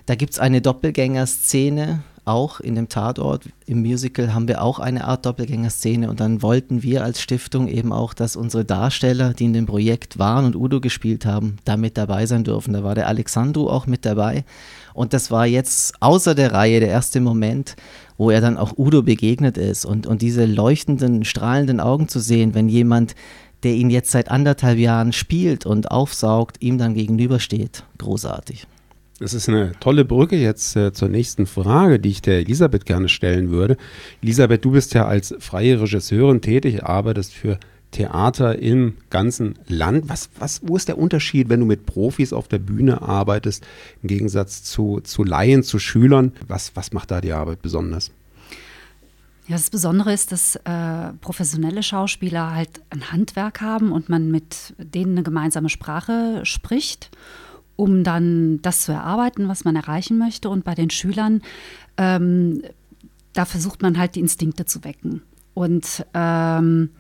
Da 0.07 0.15
gibt 0.15 0.35
es 0.35 0.39
eine 0.39 0.61
Doppelgänger-Szene 0.61 2.03
auch 2.25 2.61
in 2.61 2.77
dem 2.77 2.89
Tatort, 2.89 3.49
im 3.67 3.83
Musical 3.83 4.33
haben 4.33 4.47
wir 4.47 4.63
auch 4.63 4.79
eine 4.79 5.05
Art 5.05 5.27
Doppelgänger-Szene 5.27 6.09
und 6.09 6.21
dann 6.21 6.41
wollten 6.41 6.83
wir 6.83 7.03
als 7.03 7.21
Stiftung 7.21 7.67
eben 7.67 7.93
auch, 7.93 8.15
dass 8.15 8.37
unsere 8.37 8.65
Darsteller, 8.65 9.35
die 9.35 9.47
in 9.47 9.53
dem 9.53 9.67
Projekt 9.67 10.19
waren 10.19 10.45
und 10.45 10.55
Udo 10.55 10.81
gespielt 10.81 11.27
haben, 11.27 11.57
da 11.65 11.77
mit 11.77 11.99
dabei 11.99 12.27
sein 12.27 12.45
dürfen. 12.45 12.75
Da 12.75 12.85
war 12.85 12.95
der 12.95 13.09
Alexandru 13.09 13.69
auch 13.69 13.87
mit 13.87 14.05
dabei 14.05 14.45
und 14.95 15.13
das 15.13 15.31
war 15.31 15.47
jetzt 15.47 15.95
außer 16.01 16.35
der 16.35 16.53
Reihe 16.53 16.81
der 16.81 16.91
erste 16.91 17.21
Moment, 17.21 17.75
wo 18.17 18.31
er 18.31 18.41
dann 18.41 18.57
auch 18.57 18.79
Udo 18.79 19.03
begegnet 19.03 19.59
ist 19.59 19.85
und, 19.85 20.07
und 20.07 20.23
diese 20.23 20.45
leuchtenden, 20.45 21.25
strahlenden 21.25 21.81
Augen 21.81 22.09
zu 22.09 22.21
sehen, 22.21 22.55
wenn 22.55 22.69
jemand 22.69 23.15
der 23.63 23.75
ihn 23.75 23.91
jetzt 23.91 24.11
seit 24.11 24.29
anderthalb 24.29 24.79
Jahren 24.79 25.13
spielt 25.13 25.67
und 25.67 25.91
aufsaugt, 25.91 26.57
ihm 26.61 26.79
dann 26.79 26.95
gegenübersteht. 26.95 27.85
Großartig. 27.99 28.67
Das 29.23 29.35
ist 29.35 29.49
eine 29.49 29.71
tolle 29.79 30.05
Brücke 30.05 30.35
jetzt 30.35 30.75
äh, 30.75 30.93
zur 30.93 31.09
nächsten 31.09 31.47
Frage, 31.47 32.01
die 32.01 32.09
ich 32.09 32.23
der 32.23 32.41
Elisabeth 32.41 32.85
gerne 32.85 33.09
stellen 33.09 33.53
würde. 33.53 33.77
Elisabeth, 34.21 34.65
du 34.65 34.73
bist 34.73 34.95
ja 34.95 35.07
als 35.07 35.33
freie 35.39 35.81
Regisseurin 35.81 36.41
tätig, 36.41 36.83
arbeitest 36.83 37.33
für 37.33 37.61
Theater 37.93 38.59
im 38.59 38.95
ganzen 39.11 39.55
Land. 39.69 40.09
Was, 40.09 40.29
was, 40.41 40.63
wo 40.65 40.75
ist 40.75 40.89
der 40.89 40.99
Unterschied, 40.99 41.49
wenn 41.51 41.61
du 41.61 41.67
mit 41.67 41.87
Profis 41.87 42.33
auf 42.33 42.49
der 42.49 42.59
Bühne 42.59 43.01
arbeitest, 43.03 43.65
im 44.03 44.09
Gegensatz 44.09 44.65
zu, 44.65 44.99
zu 45.05 45.23
Laien, 45.23 45.63
zu 45.63 45.79
Schülern? 45.79 46.33
Was, 46.49 46.75
was 46.75 46.93
macht 46.93 47.13
da 47.13 47.21
die 47.21 47.33
Arbeit 47.33 47.63
besonders? 47.63 48.11
Ja, 49.47 49.55
das 49.55 49.71
Besondere 49.71 50.13
ist, 50.13 50.33
dass 50.33 50.57
äh, 50.57 51.13
professionelle 51.21 51.85
Schauspieler 51.85 52.57
halt 52.57 52.81
ein 52.91 53.13
Handwerk 53.13 53.61
haben 53.61 53.93
und 53.93 54.09
man 54.09 54.33
mit 54.33 54.75
denen 54.79 55.13
eine 55.13 55.23
gemeinsame 55.23 55.69
Sprache 55.69 56.41
spricht 56.43 57.11
um 57.77 58.05
dann 58.05 58.61
das 58.63 58.83
zu 58.83 58.93
erarbeiten, 58.93 59.49
was 59.49 59.65
man 59.65 59.77
erreichen 59.77 60.19
möchte. 60.19 60.49
Und 60.49 60.65
bei 60.65 60.75
den 60.75 60.91
Schülern, 60.91 61.43
ähm, 61.97 62.63
da 63.33 63.45
versucht 63.45 63.83
man 63.83 63.99
halt 63.99 64.15
die 64.15 64.21
Instinkte 64.21 64.65
zu 64.65 64.85
wecken. 64.85 65.23
Und, 65.55 66.07
ähm, 66.15 66.91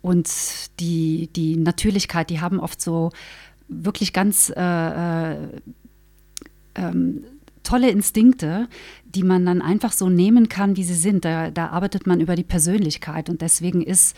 und 0.00 0.28
die, 0.80 1.28
die 1.34 1.56
Natürlichkeit, 1.56 2.30
die 2.30 2.40
haben 2.40 2.60
oft 2.60 2.80
so 2.80 3.10
wirklich 3.68 4.12
ganz 4.12 4.52
äh, 4.54 5.32
äh, 5.34 5.36
ähm, 6.74 7.24
tolle 7.62 7.90
Instinkte, 7.90 8.68
die 9.14 9.22
man 9.22 9.44
dann 9.46 9.62
einfach 9.62 9.92
so 9.92 10.08
nehmen 10.08 10.48
kann, 10.48 10.76
wie 10.76 10.84
sie 10.84 10.94
sind. 10.94 11.24
Da, 11.24 11.50
da 11.50 11.68
arbeitet 11.68 12.06
man 12.06 12.20
über 12.20 12.36
die 12.36 12.42
Persönlichkeit. 12.42 13.28
Und 13.28 13.42
deswegen 13.42 13.82
ist 13.82 14.16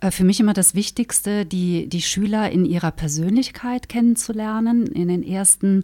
äh, 0.00 0.10
für 0.10 0.24
mich 0.24 0.40
immer 0.40 0.52
das 0.52 0.74
Wichtigste, 0.74 1.46
die, 1.46 1.88
die 1.88 2.02
Schüler 2.02 2.50
in 2.50 2.64
ihrer 2.64 2.90
Persönlichkeit 2.90 3.88
kennenzulernen, 3.88 4.86
in 4.86 5.08
den 5.08 5.22
ersten 5.22 5.82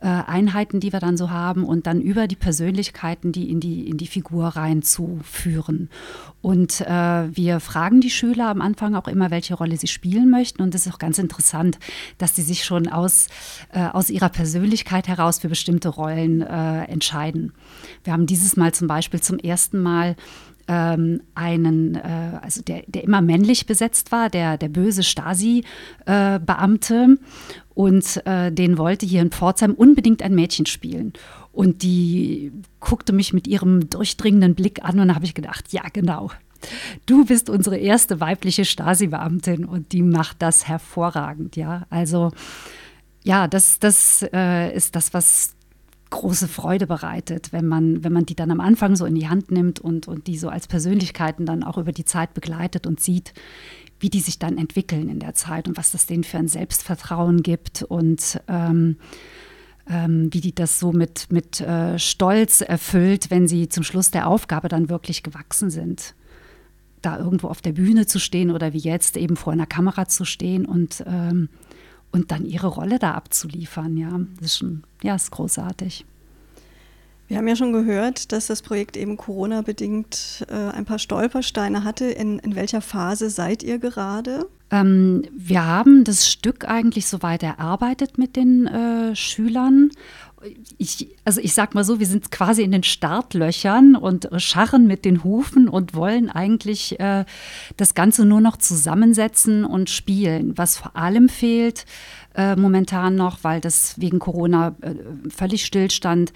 äh, 0.00 0.06
Einheiten, 0.06 0.80
die 0.80 0.92
wir 0.92 1.00
dann 1.00 1.16
so 1.16 1.30
haben, 1.30 1.64
und 1.64 1.86
dann 1.86 2.00
über 2.00 2.26
die 2.26 2.36
Persönlichkeiten, 2.36 3.32
die 3.32 3.50
in 3.50 3.60
die, 3.60 3.88
in 3.88 3.96
die 3.96 4.06
Figur 4.06 4.48
reinzuführen. 4.48 5.88
Und 6.42 6.80
äh, 6.80 6.86
wir 7.36 7.60
fragen 7.60 8.00
die 8.00 8.10
Schüler 8.10 8.48
am 8.48 8.62
Anfang 8.62 8.94
auch 8.94 9.08
immer, 9.08 9.30
welche 9.30 9.54
Rolle 9.54 9.76
sie 9.76 9.88
spielen 9.88 10.30
möchten. 10.30 10.62
Und 10.62 10.74
es 10.74 10.86
ist 10.86 10.92
auch 10.92 10.98
ganz 10.98 11.18
interessant, 11.18 11.78
dass 12.18 12.34
sie 12.34 12.42
sich 12.42 12.64
schon 12.64 12.88
aus, 12.88 13.28
äh, 13.72 13.86
aus 13.86 14.08
ihrer 14.08 14.30
Persönlichkeit 14.30 15.06
heraus 15.06 15.38
für 15.40 15.48
bestimmte 15.48 15.90
Rollen 15.90 16.40
äh, 16.40 16.84
entscheiden. 16.84 17.52
Wir 18.04 18.12
haben 18.12 18.26
dieses 18.26 18.56
Mal 18.56 18.72
zum 18.72 18.88
Beispiel 18.88 19.20
zum 19.20 19.38
ersten 19.38 19.80
Mal 19.80 20.16
ähm, 20.68 21.22
einen, 21.34 21.96
äh, 21.96 22.38
also 22.40 22.62
der, 22.62 22.84
der 22.86 23.04
immer 23.04 23.20
männlich 23.20 23.66
besetzt 23.66 24.12
war, 24.12 24.30
der, 24.30 24.56
der 24.56 24.68
böse 24.68 25.02
Stasi-Beamte. 25.02 27.18
Und 27.74 28.26
äh, 28.26 28.52
den 28.52 28.78
wollte 28.78 29.06
hier 29.06 29.22
in 29.22 29.30
Pforzheim 29.30 29.74
unbedingt 29.74 30.22
ein 30.22 30.34
Mädchen 30.34 30.66
spielen. 30.66 31.12
Und 31.52 31.82
die 31.82 32.52
guckte 32.78 33.12
mich 33.12 33.32
mit 33.32 33.48
ihrem 33.48 33.90
durchdringenden 33.90 34.54
Blick 34.54 34.84
an 34.84 35.00
und 35.00 35.08
da 35.08 35.16
habe 35.16 35.24
ich 35.24 35.34
gedacht, 35.34 35.72
ja, 35.72 35.82
genau. 35.92 36.30
Du 37.06 37.24
bist 37.24 37.50
unsere 37.50 37.78
erste 37.78 38.20
weibliche 38.20 38.64
Stasi-Beamtin 38.64 39.64
und 39.64 39.92
die 39.92 40.02
macht 40.02 40.36
das 40.40 40.68
hervorragend, 40.68 41.56
ja. 41.56 41.86
Also 41.90 42.30
ja, 43.24 43.48
das, 43.48 43.78
das 43.78 44.24
äh, 44.32 44.74
ist 44.74 44.94
das, 44.94 45.12
was 45.12 45.54
große 46.10 46.48
Freude 46.48 46.86
bereitet, 46.86 47.52
wenn 47.52 47.66
man, 47.66 48.04
wenn 48.04 48.12
man 48.12 48.26
die 48.26 48.34
dann 48.34 48.50
am 48.50 48.60
Anfang 48.60 48.96
so 48.96 49.06
in 49.06 49.14
die 49.14 49.28
Hand 49.28 49.50
nimmt 49.50 49.80
und, 49.80 50.08
und 50.08 50.26
die 50.26 50.36
so 50.36 50.48
als 50.48 50.66
Persönlichkeiten 50.66 51.46
dann 51.46 51.62
auch 51.62 51.78
über 51.78 51.92
die 51.92 52.04
Zeit 52.04 52.34
begleitet 52.34 52.86
und 52.86 53.00
sieht, 53.00 53.32
wie 54.00 54.10
die 54.10 54.20
sich 54.20 54.38
dann 54.38 54.58
entwickeln 54.58 55.08
in 55.08 55.20
der 55.20 55.34
Zeit 55.34 55.68
und 55.68 55.76
was 55.76 55.92
das 55.92 56.06
denen 56.06 56.24
für 56.24 56.38
ein 56.38 56.48
Selbstvertrauen 56.48 57.42
gibt 57.42 57.82
und 57.82 58.40
ähm, 58.48 58.96
ähm, 59.88 60.32
wie 60.32 60.40
die 60.40 60.54
das 60.54 60.78
so 60.78 60.92
mit, 60.92 61.30
mit 61.30 61.60
äh, 61.60 61.98
Stolz 61.98 62.60
erfüllt, 62.60 63.30
wenn 63.30 63.46
sie 63.46 63.68
zum 63.68 63.82
Schluss 63.82 64.10
der 64.10 64.26
Aufgabe 64.26 64.68
dann 64.68 64.88
wirklich 64.88 65.22
gewachsen 65.22 65.70
sind. 65.70 66.14
Da 67.02 67.18
irgendwo 67.18 67.48
auf 67.48 67.62
der 67.62 67.72
Bühne 67.72 68.06
zu 68.06 68.18
stehen 68.18 68.50
oder 68.50 68.72
wie 68.72 68.78
jetzt 68.78 69.16
eben 69.16 69.36
vor 69.36 69.52
einer 69.52 69.66
Kamera 69.66 70.06
zu 70.06 70.24
stehen 70.24 70.66
und 70.66 71.02
ähm, 71.06 71.48
und 72.12 72.30
dann 72.30 72.44
ihre 72.44 72.68
Rolle 72.68 72.98
da 72.98 73.12
abzuliefern, 73.12 73.96
ja, 73.96 74.20
das 74.36 74.46
ist 74.46 74.58
schon, 74.58 74.84
ja, 75.02 75.14
ist 75.14 75.30
großartig. 75.30 76.04
Wir 77.30 77.36
haben 77.36 77.46
ja 77.46 77.54
schon 77.54 77.72
gehört, 77.72 78.32
dass 78.32 78.48
das 78.48 78.60
Projekt 78.60 78.96
eben 78.96 79.16
Corona-bedingt 79.16 80.44
äh, 80.50 80.52
ein 80.52 80.84
paar 80.84 80.98
Stolpersteine 80.98 81.84
hatte. 81.84 82.06
In, 82.06 82.40
in 82.40 82.56
welcher 82.56 82.80
Phase 82.80 83.30
seid 83.30 83.62
ihr 83.62 83.78
gerade? 83.78 84.48
Ähm, 84.72 85.22
wir 85.32 85.64
haben 85.64 86.02
das 86.02 86.28
Stück 86.28 86.68
eigentlich 86.68 87.06
soweit 87.06 87.44
erarbeitet 87.44 88.18
mit 88.18 88.34
den 88.34 88.66
äh, 88.66 89.14
Schülern. 89.14 89.90
Ich, 90.78 91.16
also 91.24 91.40
ich 91.40 91.52
sag 91.52 91.74
mal 91.74 91.84
so, 91.84 92.00
wir 92.00 92.06
sind 92.06 92.30
quasi 92.30 92.62
in 92.62 92.72
den 92.72 92.82
Startlöchern 92.82 93.94
und 93.94 94.28
scharren 94.38 94.86
mit 94.86 95.04
den 95.04 95.22
Hufen 95.22 95.68
und 95.68 95.94
wollen 95.94 96.30
eigentlich 96.30 96.98
äh, 96.98 97.24
das 97.76 97.94
Ganze 97.94 98.24
nur 98.24 98.40
noch 98.40 98.56
zusammensetzen 98.56 99.64
und 99.64 99.90
spielen. 99.90 100.56
Was 100.56 100.78
vor 100.78 100.96
allem 100.96 101.28
fehlt 101.28 101.84
äh, 102.34 102.56
momentan 102.56 103.16
noch, 103.16 103.38
weil 103.42 103.60
das 103.60 104.00
wegen 104.00 104.18
Corona 104.18 104.74
äh, 104.80 104.94
völlig 105.28 105.66
stillstand, 105.66 106.32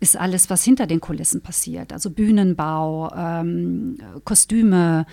ist 0.00 0.16
alles, 0.18 0.50
was 0.50 0.62
hinter 0.64 0.86
den 0.86 1.00
Kulissen 1.00 1.40
passiert. 1.40 1.92
Also 1.92 2.10
Bühnenbau, 2.10 3.10
ähm, 3.16 3.96
Kostüme 4.24 5.06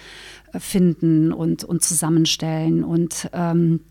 äh, 0.51 0.60
finden 0.60 1.32
und, 1.32 1.63
und 1.63 1.84
zusammenstellen. 1.84 2.84
Und 2.84 3.30
ähm, 3.32 3.82
äh, 3.86 3.90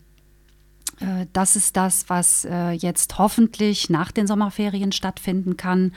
das 1.33 1.57
ist 1.57 1.77
das, 1.77 2.09
was 2.09 2.45
äh, 2.45 2.73
jetzt 2.73 3.19
hoffentlich 3.19 3.91
nach 3.91 4.13
den 4.13 4.27
Sommerferien 4.27 4.93
stattfinden 4.93 5.57
kann, 5.57 5.93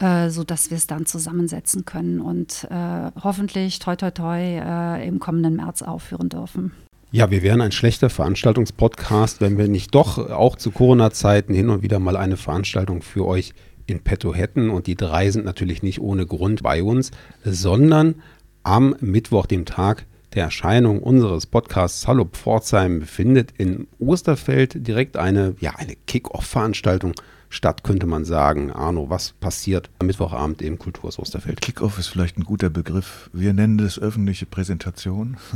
äh, 0.00 0.28
sodass 0.30 0.70
wir 0.70 0.76
es 0.76 0.86
dann 0.86 1.06
zusammensetzen 1.06 1.84
können 1.84 2.20
und 2.20 2.66
äh, 2.70 3.10
hoffentlich 3.22 3.78
toi 3.78 3.94
toi 3.96 4.10
toi 4.10 4.38
äh, 4.38 5.06
im 5.06 5.20
kommenden 5.20 5.56
März 5.56 5.82
aufführen 5.82 6.28
dürfen. 6.28 6.72
Ja, 7.12 7.30
wir 7.30 7.44
wären 7.44 7.60
ein 7.60 7.70
schlechter 7.70 8.10
Veranstaltungspodcast, 8.10 9.40
wenn 9.40 9.56
wir 9.56 9.68
nicht 9.68 9.94
doch 9.94 10.18
auch 10.30 10.56
zu 10.56 10.72
Corona-Zeiten 10.72 11.54
hin 11.54 11.70
und 11.70 11.82
wieder 11.82 12.00
mal 12.00 12.16
eine 12.16 12.36
Veranstaltung 12.36 13.02
für 13.02 13.24
euch 13.24 13.54
in 13.86 14.00
petto 14.00 14.34
hätten. 14.34 14.68
Und 14.68 14.88
die 14.88 14.96
drei 14.96 15.30
sind 15.30 15.44
natürlich 15.44 15.84
nicht 15.84 16.00
ohne 16.00 16.26
Grund 16.26 16.64
bei 16.64 16.82
uns, 16.82 17.12
sondern 17.44 18.16
am 18.64 18.96
Mittwoch, 19.00 19.46
dem 19.46 19.64
Tag 19.64 20.06
der 20.34 20.44
Erscheinung 20.44 21.00
unseres 21.00 21.46
Podcasts 21.46 22.08
Hallo 22.08 22.24
Pforzheim, 22.24 23.02
findet 23.02 23.52
in 23.56 23.86
Osterfeld 23.98 24.86
direkt 24.86 25.16
eine, 25.16 25.54
ja, 25.60 25.74
eine 25.76 25.94
Kick-Off-Veranstaltung 26.06 27.14
statt, 27.48 27.84
könnte 27.84 28.06
man 28.06 28.24
sagen. 28.24 28.72
Arno, 28.72 29.08
was 29.10 29.32
passiert 29.32 29.90
am 30.00 30.08
Mittwochabend 30.08 30.60
im 30.60 30.78
Kulturhaus 30.78 31.18
Osterfeld? 31.18 31.60
Kick-Off 31.60 31.98
ist 31.98 32.08
vielleicht 32.08 32.36
ein 32.36 32.44
guter 32.44 32.68
Begriff. 32.68 33.30
Wir 33.32 33.52
nennen 33.52 33.78
das 33.78 33.98
öffentliche 33.98 34.46
Präsentation. 34.46 35.36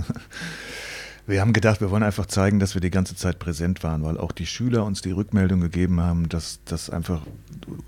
Wir 1.26 1.42
haben 1.42 1.52
gedacht, 1.52 1.82
wir 1.82 1.90
wollen 1.90 2.04
einfach 2.04 2.24
zeigen, 2.24 2.58
dass 2.58 2.72
wir 2.72 2.80
die 2.80 2.88
ganze 2.88 3.14
Zeit 3.14 3.38
präsent 3.38 3.82
waren, 3.82 4.02
weil 4.02 4.16
auch 4.16 4.32
die 4.32 4.46
Schüler 4.46 4.86
uns 4.86 5.02
die 5.02 5.10
Rückmeldung 5.10 5.60
gegeben 5.60 6.00
haben, 6.00 6.30
dass 6.30 6.60
das 6.64 6.88
einfach 6.88 7.20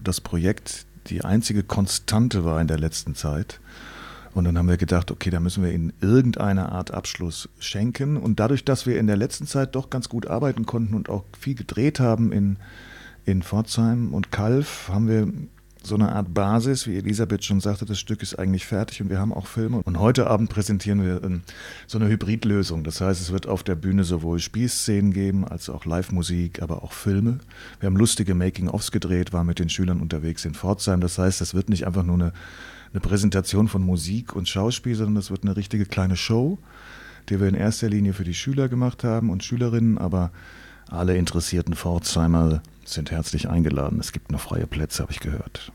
das 0.05 0.21
Projekt 0.21 0.85
die 1.07 1.25
einzige 1.25 1.63
Konstante 1.63 2.45
war 2.45 2.61
in 2.61 2.67
der 2.67 2.79
letzten 2.79 3.15
Zeit. 3.15 3.59
Und 4.33 4.45
dann 4.45 4.57
haben 4.57 4.69
wir 4.69 4.77
gedacht, 4.77 5.11
okay, 5.11 5.31
da 5.31 5.41
müssen 5.41 5.65
wir 5.65 5.73
ihnen 5.73 5.93
irgendeine 6.01 6.71
Art 6.71 6.93
Abschluss 6.93 7.49
schenken. 7.59 8.17
Und 8.17 8.39
dadurch, 8.39 8.65
dass 8.65 8.87
wir 8.87 8.99
in 8.99 9.07
der 9.07 9.17
letzten 9.17 9.47
Zeit 9.47 9.75
doch 9.75 9.91
ganz 9.91 10.09
gut 10.09 10.27
arbeiten 10.27 10.67
konnten 10.67 10.95
und 10.95 11.09
auch 11.09 11.25
viel 11.39 11.55
gedreht 11.55 11.99
haben 11.99 12.33
in, 12.33 12.57
in 13.25 13.43
Pforzheim 13.43 14.15
und 14.15 14.31
Kalf, 14.31 14.89
haben 14.93 15.09
wir 15.09 15.33
so 15.83 15.95
eine 15.95 16.13
Art 16.13 16.35
Basis, 16.35 16.87
wie 16.87 16.97
Elisabeth 16.97 17.45
schon 17.45 17.61
sagte, 17.61 17.85
das 17.85 17.99
Stück 17.99 18.23
ist 18.23 18.39
eigentlich 18.39 18.67
fertig 18.67 19.01
und 19.01 19.09
wir 19.09 19.19
haben 19.19 19.33
auch 19.33 19.47
Filme. 19.47 19.81
Und 19.85 19.99
heute 19.99 20.27
Abend 20.27 20.51
präsentieren 20.51 21.03
wir 21.03 21.23
ähm, 21.25 21.43
so 21.87 21.99
eine 21.99 22.09
Hybridlösung. 22.09 22.85
Das 22.85 23.01
heißt, 23.01 23.21
es 23.21 23.33
wird 23.33 23.47
auf 23.47 23.63
der 23.63 23.77
Bühne 23.77 24.05
sowohl 24.05 24.39
Spielszenen 24.39 25.13
geben, 25.13 25.47
als 25.47 25.71
auch 25.71 25.85
Live-Musik, 25.85 26.63
aber 26.63 26.83
auch 26.83 26.93
Filme. 26.93 27.39
Wir 27.81 27.87
haben 27.87 27.97
lustige 27.97 28.35
Making-ofs 28.35 28.93
gedreht, 28.93 29.33
waren 29.33 29.47
mit 29.47 29.59
den 29.59 29.71
Schülern 29.71 30.01
unterwegs 30.01 30.45
in 30.45 30.55
Pforzheim. 30.55 31.01
Das 31.01 31.19
heißt, 31.19 31.41
es 31.41 31.55
wird 31.55 31.71
nicht 31.71 31.87
einfach 31.87 32.05
nur 32.05 32.17
eine, 32.17 32.33
eine 32.93 33.01
Präsentation 33.01 33.69
von 33.69 33.83
Musik 33.83 34.35
und 34.35 34.49
Schauspiel, 34.49 34.95
sondern 34.95 35.17
es 35.17 35.31
wird 35.31 35.45
eine 35.45 35.57
richtige 35.57 35.87
kleine 35.87 36.17
Show, 36.17 36.59
die 37.29 37.41
wir 37.41 37.49
in 37.49 37.55
erster 37.55 37.89
Linie 37.89 38.13
für 38.13 38.25
die 38.25 38.35
Schüler 38.35 38.69
gemacht 38.69 39.05
haben 39.05 39.31
und 39.31 39.45
Schülerinnen, 39.45 39.99
aber 39.99 40.33
alle 40.89 41.17
interessierten 41.17 41.75
Pforzheimer 41.75 42.63
sind 42.85 43.11
herzlich 43.11 43.49
eingeladen. 43.49 44.01
Es 44.01 44.13
gibt 44.13 44.33
noch 44.33 44.41
freie 44.41 44.67
Plätze, 44.67 45.03
habe 45.03 45.13
ich 45.13 45.21
gehört. 45.21 45.73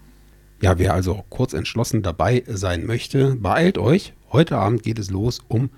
Ja, 0.62 0.78
wer 0.78 0.94
also 0.94 1.24
kurz 1.30 1.54
entschlossen 1.54 2.02
dabei 2.02 2.44
sein 2.48 2.86
möchte, 2.86 3.36
beeilt 3.36 3.78
euch. 3.78 4.14
Heute 4.32 4.58
Abend 4.58 4.84
geht 4.84 5.00
es 5.00 5.10
los 5.10 5.40
um 5.48 5.70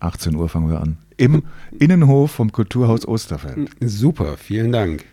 18 0.00 0.34
Uhr 0.34 0.48
fangen 0.48 0.70
wir 0.70 0.80
an. 0.80 0.96
Im 1.16 1.42
Innenhof 1.78 2.30
vom 2.32 2.50
Kulturhaus 2.50 3.06
Osterfeld. 3.06 3.70
Super, 3.80 4.36
vielen 4.38 4.72
Dank. 4.72 5.04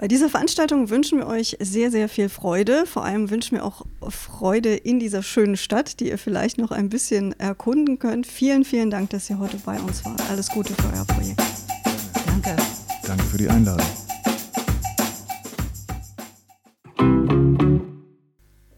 Bei 0.00 0.08
dieser 0.08 0.30
Veranstaltung 0.30 0.88
wünschen 0.88 1.18
wir 1.18 1.26
euch 1.26 1.58
sehr, 1.60 1.90
sehr 1.90 2.08
viel 2.08 2.30
Freude. 2.30 2.86
Vor 2.86 3.04
allem 3.04 3.28
wünschen 3.28 3.58
wir 3.58 3.66
auch 3.66 3.84
Freude 4.08 4.74
in 4.74 4.98
dieser 4.98 5.22
schönen 5.22 5.58
Stadt, 5.58 6.00
die 6.00 6.08
ihr 6.08 6.16
vielleicht 6.16 6.56
noch 6.56 6.70
ein 6.70 6.88
bisschen 6.88 7.38
erkunden 7.38 7.98
könnt. 7.98 8.26
Vielen, 8.26 8.64
vielen 8.64 8.90
Dank, 8.90 9.10
dass 9.10 9.28
ihr 9.28 9.38
heute 9.38 9.58
bei 9.58 9.78
uns 9.78 10.02
wart. 10.06 10.22
Alles 10.30 10.48
Gute 10.48 10.72
für 10.72 10.88
euer 10.96 11.04
Projekt. 11.04 11.42
Danke. 12.24 12.56
Danke 13.06 13.24
für 13.24 13.36
die 13.36 13.50
Einladung. 13.50 13.86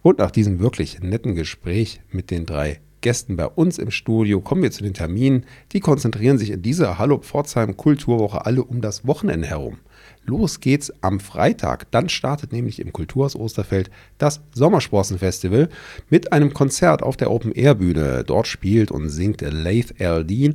Und 0.03 0.19
nach 0.19 0.33
diesem 0.33 0.59
wirklich 0.59 0.99
netten 1.03 1.37
Gespräch 1.37 2.01
mit 2.11 2.33
den 2.33 2.47
drei 2.47 2.81
Gästen 3.01 3.37
bei 3.37 3.47
uns 3.47 3.79
im 3.79 3.93
Studio 3.93 4.41
kommen 4.41 4.65
wir 4.65 4.73
zu 4.73 4.83
den 4.83 4.95
Terminen. 4.95 5.47
Die 5.71 5.79
konzentrieren 5.79 6.39
sich 6.39 6.51
in 6.51 6.63
dieser 6.63 6.99
Hallo 6.99 7.19
Pforzheim 7.19 7.77
Kulturwoche 7.77 8.45
alle 8.45 8.65
um 8.65 8.81
das 8.81 9.07
Wochenende 9.07 9.47
herum. 9.47 9.79
Los 10.25 10.61
geht's 10.61 10.93
am 11.03 11.21
Freitag. 11.21 11.91
Dann 11.91 12.09
startet 12.09 12.53
nämlich 12.53 12.79
im 12.79 12.93
Kulturhaus 12.93 13.35
Osterfeld 13.35 13.91
das 14.19 14.41
Sommersprossen-Festival 14.55 15.69
mit 16.11 16.33
einem 16.33 16.55
Konzert 16.55 17.03
auf 17.03 17.17
der 17.17 17.31
Open-Air-Bühne. 17.31 18.25
Dort 18.25 18.47
spielt 18.47 18.91
und 18.91 19.09
singt 19.09 19.41
Laith 19.41 20.01
Aldine. 20.01 20.55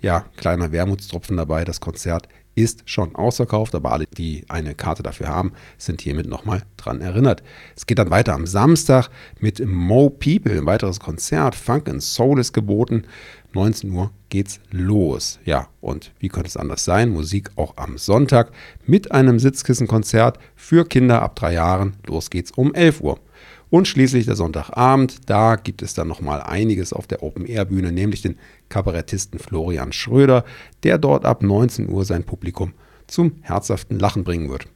Ja, 0.00 0.26
kleiner 0.36 0.72
Wermutstropfen 0.72 1.36
dabei. 1.36 1.64
Das 1.64 1.80
Konzert 1.80 2.28
ist 2.56 2.88
schon 2.88 3.14
ausverkauft, 3.14 3.74
aber 3.74 3.92
alle, 3.92 4.06
die 4.06 4.44
eine 4.48 4.74
Karte 4.74 5.02
dafür 5.02 5.28
haben, 5.28 5.52
sind 5.78 6.00
hiermit 6.00 6.26
nochmal 6.26 6.62
dran 6.78 7.02
erinnert. 7.02 7.42
Es 7.76 7.86
geht 7.86 7.98
dann 7.98 8.10
weiter 8.10 8.34
am 8.34 8.46
Samstag 8.46 9.10
mit 9.38 9.64
Mo 9.64 10.10
People, 10.10 10.56
ein 10.56 10.66
weiteres 10.66 10.98
Konzert. 10.98 11.54
Funk 11.54 11.88
and 11.88 12.02
Soul 12.02 12.40
ist 12.40 12.54
geboten. 12.54 13.04
19 13.52 13.90
Uhr 13.92 14.10
geht's 14.30 14.60
los. 14.70 15.38
Ja, 15.44 15.68
und 15.80 16.12
wie 16.18 16.28
könnte 16.28 16.48
es 16.48 16.56
anders 16.56 16.84
sein? 16.84 17.10
Musik 17.10 17.50
auch 17.56 17.76
am 17.76 17.98
Sonntag 17.98 18.52
mit 18.86 19.12
einem 19.12 19.38
Sitzkissenkonzert 19.38 20.38
für 20.54 20.86
Kinder 20.86 21.22
ab 21.22 21.36
drei 21.36 21.52
Jahren. 21.52 21.96
Los 22.06 22.30
geht's 22.30 22.50
um 22.52 22.74
11 22.74 23.02
Uhr. 23.02 23.20
Und 23.68 23.88
schließlich 23.88 24.26
der 24.26 24.36
Sonntagabend, 24.36 25.28
da 25.28 25.56
gibt 25.56 25.82
es 25.82 25.94
dann 25.94 26.06
nochmal 26.08 26.40
einiges 26.40 26.92
auf 26.92 27.06
der 27.06 27.22
Open-Air-Bühne, 27.22 27.90
nämlich 27.90 28.22
den 28.22 28.38
Kabarettisten 28.68 29.40
Florian 29.40 29.92
Schröder, 29.92 30.44
der 30.82 30.98
dort 30.98 31.24
ab 31.24 31.42
19 31.42 31.88
Uhr 31.88 32.04
sein 32.04 32.24
Publikum 32.24 32.72
zum 33.06 33.32
herzhaften 33.42 33.98
Lachen 33.98 34.24
bringen 34.24 34.50
wird. 34.50 34.66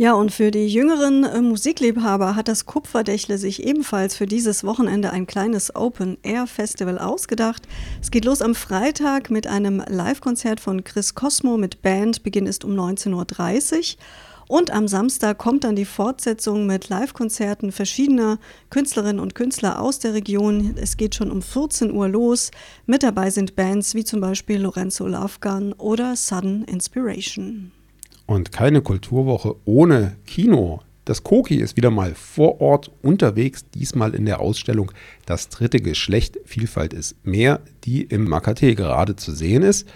Ja, 0.00 0.14
und 0.14 0.32
für 0.32 0.50
die 0.50 0.66
jüngeren 0.66 1.24
äh, 1.24 1.42
Musikliebhaber 1.42 2.34
hat 2.34 2.48
das 2.48 2.64
Kupferdächle 2.64 3.36
sich 3.36 3.66
ebenfalls 3.66 4.16
für 4.16 4.24
dieses 4.24 4.64
Wochenende 4.64 5.10
ein 5.10 5.26
kleines 5.26 5.76
Open-Air-Festival 5.76 6.98
ausgedacht. 6.98 7.68
Es 8.00 8.10
geht 8.10 8.24
los 8.24 8.40
am 8.40 8.54
Freitag 8.54 9.30
mit 9.30 9.46
einem 9.46 9.84
Live-Konzert 9.86 10.58
von 10.58 10.84
Chris 10.84 11.14
Cosmo 11.14 11.58
mit 11.58 11.82
Band. 11.82 12.22
Beginn 12.22 12.46
ist 12.46 12.64
um 12.64 12.72
19.30 12.72 13.12
Uhr. 13.14 13.98
Und 14.50 14.72
am 14.72 14.88
Samstag 14.88 15.38
kommt 15.38 15.62
dann 15.62 15.76
die 15.76 15.84
Fortsetzung 15.84 16.66
mit 16.66 16.88
Live-Konzerten 16.88 17.70
verschiedener 17.70 18.40
Künstlerinnen 18.68 19.20
und 19.20 19.36
Künstler 19.36 19.80
aus 19.80 20.00
der 20.00 20.12
Region. 20.12 20.74
Es 20.74 20.96
geht 20.96 21.14
schon 21.14 21.30
um 21.30 21.40
14 21.40 21.92
Uhr 21.92 22.08
los. 22.08 22.50
Mit 22.84 23.04
dabei 23.04 23.30
sind 23.30 23.54
Bands 23.54 23.94
wie 23.94 24.02
zum 24.02 24.20
Beispiel 24.20 24.60
Lorenzo 24.60 25.06
Lovegun 25.06 25.72
oder 25.74 26.16
Sudden 26.16 26.64
Inspiration. 26.64 27.70
Und 28.26 28.50
keine 28.50 28.82
Kulturwoche 28.82 29.54
ohne 29.66 30.16
Kino. 30.26 30.80
Das 31.10 31.24
Koki 31.24 31.56
ist 31.56 31.76
wieder 31.76 31.90
mal 31.90 32.14
vor 32.14 32.60
Ort 32.60 32.92
unterwegs, 33.02 33.64
diesmal 33.74 34.14
in 34.14 34.26
der 34.26 34.38
Ausstellung 34.38 34.92
Das 35.26 35.48
dritte 35.48 35.80
Geschlecht, 35.80 36.38
Vielfalt 36.44 36.92
ist 36.92 37.16
mehr, 37.26 37.62
die 37.82 38.02
im 38.02 38.28
Makate 38.28 38.76
gerade 38.76 39.16
zu 39.16 39.32
sehen 39.32 39.64
ist. 39.64 39.88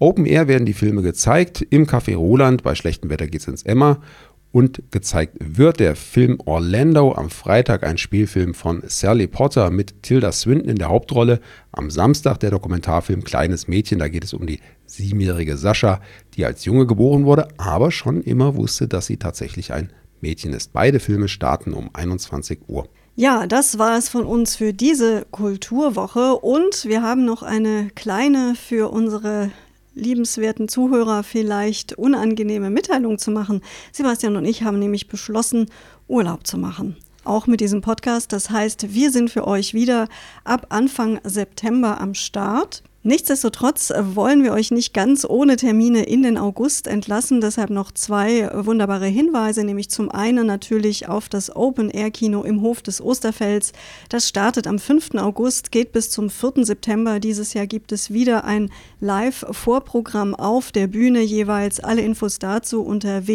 Open 0.00 0.26
Air 0.26 0.48
werden 0.48 0.66
die 0.66 0.72
Filme 0.72 1.02
gezeigt. 1.02 1.64
Im 1.70 1.86
Café 1.86 2.16
Roland, 2.16 2.64
bei 2.64 2.74
schlechtem 2.74 3.10
Wetter 3.10 3.28
geht's 3.28 3.46
ins 3.46 3.62
Emma. 3.62 4.02
Und 4.50 4.82
gezeigt 4.90 5.36
wird 5.38 5.78
der 5.78 5.94
Film 5.94 6.38
Orlando 6.44 7.12
am 7.12 7.30
Freitag, 7.30 7.84
ein 7.84 7.96
Spielfilm 7.96 8.52
von 8.52 8.82
Sally 8.88 9.28
Potter 9.28 9.70
mit 9.70 10.02
Tilda 10.02 10.32
Swinton 10.32 10.68
in 10.68 10.78
der 10.78 10.88
Hauptrolle. 10.88 11.38
Am 11.70 11.92
Samstag 11.92 12.40
der 12.40 12.50
Dokumentarfilm 12.50 13.22
Kleines 13.22 13.68
Mädchen, 13.68 14.00
da 14.00 14.08
geht 14.08 14.24
es 14.24 14.34
um 14.34 14.48
die 14.48 14.58
siebenjährige 14.84 15.56
Sascha, 15.56 16.00
die 16.34 16.44
als 16.44 16.64
Junge 16.64 16.86
geboren 16.86 17.24
wurde, 17.24 17.46
aber 17.56 17.92
schon 17.92 18.20
immer 18.20 18.56
wusste, 18.56 18.88
dass 18.88 19.06
sie 19.06 19.18
tatsächlich 19.18 19.72
ein 19.72 19.92
Mädchen 20.22 20.52
ist. 20.52 20.72
Beide 20.72 21.00
Filme 21.00 21.28
starten 21.28 21.72
um 21.72 21.90
21 21.92 22.60
Uhr. 22.68 22.88
Ja, 23.14 23.46
das 23.46 23.78
war 23.78 23.96
es 23.96 24.08
von 24.08 24.26
uns 24.26 24.56
für 24.56 24.72
diese 24.74 25.26
Kulturwoche 25.30 26.36
und 26.36 26.84
wir 26.84 27.02
haben 27.02 27.24
noch 27.24 27.42
eine 27.42 27.90
kleine 27.94 28.54
für 28.54 28.90
unsere 28.90 29.50
liebenswerten 29.94 30.68
Zuhörer 30.68 31.22
vielleicht 31.22 31.94
unangenehme 31.94 32.68
Mitteilung 32.70 33.18
zu 33.18 33.30
machen. 33.30 33.62
Sebastian 33.92 34.36
und 34.36 34.44
ich 34.44 34.62
haben 34.62 34.78
nämlich 34.78 35.08
beschlossen, 35.08 35.70
Urlaub 36.06 36.46
zu 36.46 36.58
machen. 36.58 36.96
Auch 37.24 37.46
mit 37.46 37.60
diesem 37.60 37.80
Podcast. 37.80 38.32
Das 38.32 38.50
heißt, 38.50 38.94
wir 38.94 39.10
sind 39.10 39.30
für 39.30 39.46
euch 39.46 39.74
wieder 39.74 40.08
ab 40.44 40.66
Anfang 40.68 41.18
September 41.24 42.00
am 42.00 42.14
Start. 42.14 42.82
Nichtsdestotrotz 43.06 43.92
wollen 43.96 44.42
wir 44.42 44.52
euch 44.52 44.72
nicht 44.72 44.92
ganz 44.92 45.24
ohne 45.24 45.54
Termine 45.54 46.02
in 46.02 46.24
den 46.24 46.36
August 46.36 46.88
entlassen. 46.88 47.40
Deshalb 47.40 47.70
noch 47.70 47.92
zwei 47.92 48.50
wunderbare 48.52 49.06
Hinweise, 49.06 49.62
nämlich 49.62 49.90
zum 49.90 50.10
einen 50.10 50.44
natürlich 50.44 51.08
auf 51.08 51.28
das 51.28 51.54
Open 51.54 51.88
Air 51.88 52.10
Kino 52.10 52.42
im 52.42 52.62
Hof 52.62 52.82
des 52.82 53.00
Osterfelds. 53.00 53.70
Das 54.08 54.28
startet 54.28 54.66
am 54.66 54.80
5. 54.80 55.14
August, 55.18 55.70
geht 55.70 55.92
bis 55.92 56.10
zum 56.10 56.30
4. 56.30 56.64
September. 56.64 57.20
Dieses 57.20 57.54
Jahr 57.54 57.68
gibt 57.68 57.92
es 57.92 58.10
wieder 58.10 58.42
ein 58.42 58.70
Live-Vorprogramm 58.98 60.34
auf 60.34 60.72
der 60.72 60.88
Bühne 60.88 61.20
jeweils. 61.20 61.78
Alle 61.78 62.02
Infos 62.02 62.40
dazu 62.40 62.82
unter 62.82 63.28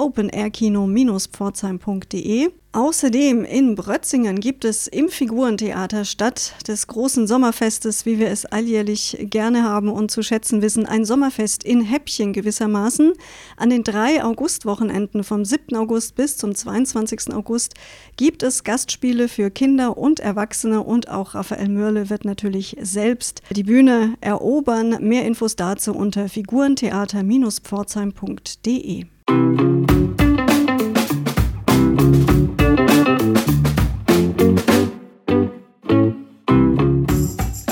www.openairkino-pforzheim.de. 0.00 2.50
Außerdem 2.72 3.44
in 3.44 3.74
Brötzingen 3.74 4.38
gibt 4.38 4.64
es 4.64 4.86
im 4.86 5.08
Figurentheater 5.08 6.04
statt 6.04 6.54
des 6.68 6.86
großen 6.86 7.26
Sommerfestes, 7.26 8.06
wie 8.06 8.20
wir 8.20 8.28
es 8.28 8.46
alljährlich 8.46 9.16
gerne 9.22 9.64
haben 9.64 9.88
und 9.88 10.12
zu 10.12 10.22
schätzen 10.22 10.62
wissen, 10.62 10.86
ein 10.86 11.04
Sommerfest 11.04 11.64
in 11.64 11.80
Häppchen 11.80 12.32
gewissermaßen. 12.32 13.14
An 13.56 13.70
den 13.70 13.82
drei 13.82 14.22
Augustwochenenden 14.22 15.24
vom 15.24 15.44
7. 15.44 15.74
August 15.74 16.14
bis 16.14 16.36
zum 16.36 16.54
22. 16.54 17.34
August 17.34 17.74
gibt 18.16 18.44
es 18.44 18.62
Gastspiele 18.62 19.26
für 19.26 19.50
Kinder 19.50 19.98
und 19.98 20.20
Erwachsene 20.20 20.80
und 20.80 21.08
auch 21.08 21.34
Raphael 21.34 21.70
Mörle 21.70 22.08
wird 22.08 22.24
natürlich 22.24 22.76
selbst 22.80 23.42
die 23.50 23.64
Bühne 23.64 24.14
erobern. 24.20 24.96
Mehr 25.00 25.24
Infos 25.24 25.56
dazu 25.56 25.92
unter 25.92 26.28
figurentheater-pforzheim.de. 26.28 29.06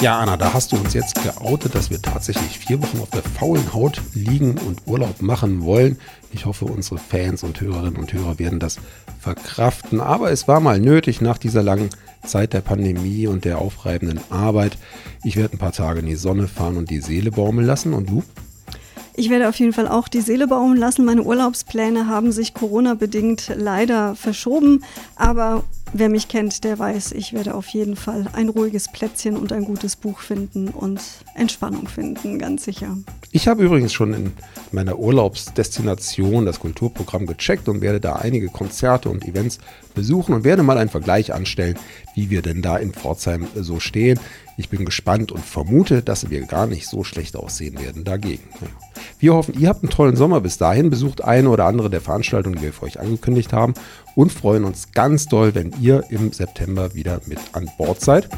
Ja, 0.00 0.20
Anna, 0.20 0.36
da 0.36 0.54
hast 0.54 0.70
du 0.70 0.76
uns 0.76 0.94
jetzt 0.94 1.20
geoutet, 1.24 1.74
dass 1.74 1.90
wir 1.90 2.00
tatsächlich 2.00 2.56
vier 2.56 2.80
Wochen 2.80 3.00
auf 3.00 3.10
der 3.10 3.24
faulen 3.24 3.74
Haut 3.74 4.00
liegen 4.14 4.56
und 4.58 4.82
Urlaub 4.86 5.20
machen 5.20 5.64
wollen. 5.64 5.98
Ich 6.32 6.46
hoffe, 6.46 6.66
unsere 6.66 6.98
Fans 6.98 7.42
und 7.42 7.60
Hörerinnen 7.60 7.96
und 7.96 8.12
Hörer 8.12 8.38
werden 8.38 8.60
das 8.60 8.78
verkraften. 9.18 10.00
Aber 10.00 10.30
es 10.30 10.46
war 10.46 10.60
mal 10.60 10.78
nötig 10.78 11.20
nach 11.20 11.36
dieser 11.36 11.64
langen 11.64 11.90
Zeit 12.24 12.52
der 12.52 12.60
Pandemie 12.60 13.26
und 13.26 13.44
der 13.44 13.58
aufreibenden 13.58 14.20
Arbeit. 14.30 14.78
Ich 15.24 15.36
werde 15.36 15.56
ein 15.56 15.58
paar 15.58 15.72
Tage 15.72 15.98
in 15.98 16.06
die 16.06 16.14
Sonne 16.14 16.46
fahren 16.46 16.76
und 16.76 16.90
die 16.90 17.00
Seele 17.00 17.32
baumeln 17.32 17.66
lassen. 17.66 17.92
Und 17.92 18.08
du? 18.08 18.22
Ich 19.14 19.30
werde 19.30 19.48
auf 19.48 19.56
jeden 19.56 19.72
Fall 19.72 19.88
auch 19.88 20.06
die 20.06 20.20
Seele 20.20 20.46
baumeln 20.46 20.78
lassen. 20.78 21.04
Meine 21.04 21.24
Urlaubspläne 21.24 22.06
haben 22.06 22.30
sich 22.30 22.54
Corona-bedingt 22.54 23.50
leider 23.56 24.14
verschoben. 24.14 24.84
Aber 25.16 25.64
wer 25.92 26.08
mich 26.08 26.28
kennt, 26.28 26.64
der 26.64 26.78
weiß, 26.78 27.12
ich 27.12 27.32
werde 27.32 27.54
auf 27.54 27.68
jeden 27.68 27.96
Fall 27.96 28.26
ein 28.32 28.48
ruhiges 28.48 28.90
Plätzchen 28.90 29.36
und 29.36 29.52
ein 29.52 29.64
gutes 29.64 29.96
Buch 29.96 30.20
finden 30.20 30.68
und 30.68 31.00
Entspannung 31.34 31.88
finden, 31.88 32.38
ganz 32.38 32.64
sicher. 32.64 32.96
Ich 33.30 33.48
habe 33.48 33.64
übrigens 33.64 33.92
schon 33.92 34.14
in 34.14 34.32
meiner 34.72 34.98
Urlaubsdestination 34.98 36.46
das 36.46 36.60
Kulturprogramm 36.60 37.26
gecheckt 37.26 37.68
und 37.68 37.80
werde 37.80 38.00
da 38.00 38.16
einige 38.16 38.48
Konzerte 38.48 39.08
und 39.10 39.26
Events 39.26 39.58
besuchen 39.94 40.34
und 40.34 40.44
werde 40.44 40.62
mal 40.62 40.78
einen 40.78 40.90
Vergleich 40.90 41.34
anstellen, 41.34 41.78
wie 42.14 42.30
wir 42.30 42.42
denn 42.42 42.62
da 42.62 42.76
in 42.76 42.92
Pforzheim 42.92 43.46
so 43.54 43.80
stehen. 43.80 44.18
Ich 44.56 44.68
bin 44.70 44.84
gespannt 44.84 45.30
und 45.30 45.44
vermute, 45.44 46.02
dass 46.02 46.30
wir 46.30 46.40
gar 46.42 46.66
nicht 46.66 46.88
so 46.88 47.04
schlecht 47.04 47.36
aussehen 47.36 47.78
werden 47.78 48.04
dagegen. 48.04 48.42
Wir 49.20 49.34
hoffen, 49.34 49.54
ihr 49.58 49.68
habt 49.68 49.82
einen 49.82 49.90
tollen 49.90 50.16
Sommer 50.16 50.40
bis 50.40 50.58
dahin, 50.58 50.90
besucht 50.90 51.22
eine 51.22 51.48
oder 51.48 51.66
andere 51.66 51.90
der 51.90 52.00
Veranstaltungen, 52.00 52.56
die 52.56 52.62
wir 52.62 52.72
für 52.72 52.86
euch 52.86 52.98
angekündigt 52.98 53.52
haben 53.52 53.74
und 54.18 54.32
freuen 54.32 54.64
uns 54.64 54.90
ganz 54.90 55.26
doll, 55.26 55.54
wenn 55.54 55.72
ihr 55.80 56.02
im 56.10 56.32
September 56.32 56.92
wieder 56.92 57.20
mit 57.26 57.38
an 57.52 57.70
Bord 57.78 58.00
seid. 58.00 58.28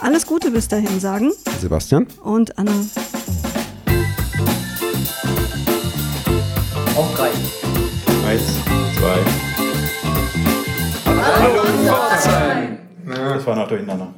Alles 0.00 0.26
Gute 0.26 0.50
bis 0.50 0.66
dahin 0.66 0.98
sagen 0.98 1.30
Sebastian 1.60 2.08
und 2.24 2.58
Anna. 2.58 2.72
Auf 6.96 7.14
drei. 7.14 7.30
Eins, 8.26 8.42
zwei. 8.98 9.20
Hallo 11.06 11.62
Pforzheim. 11.86 12.78
Das 13.06 13.46
war 13.46 13.54
noch 13.54 13.68
durcheinander. 13.68 14.12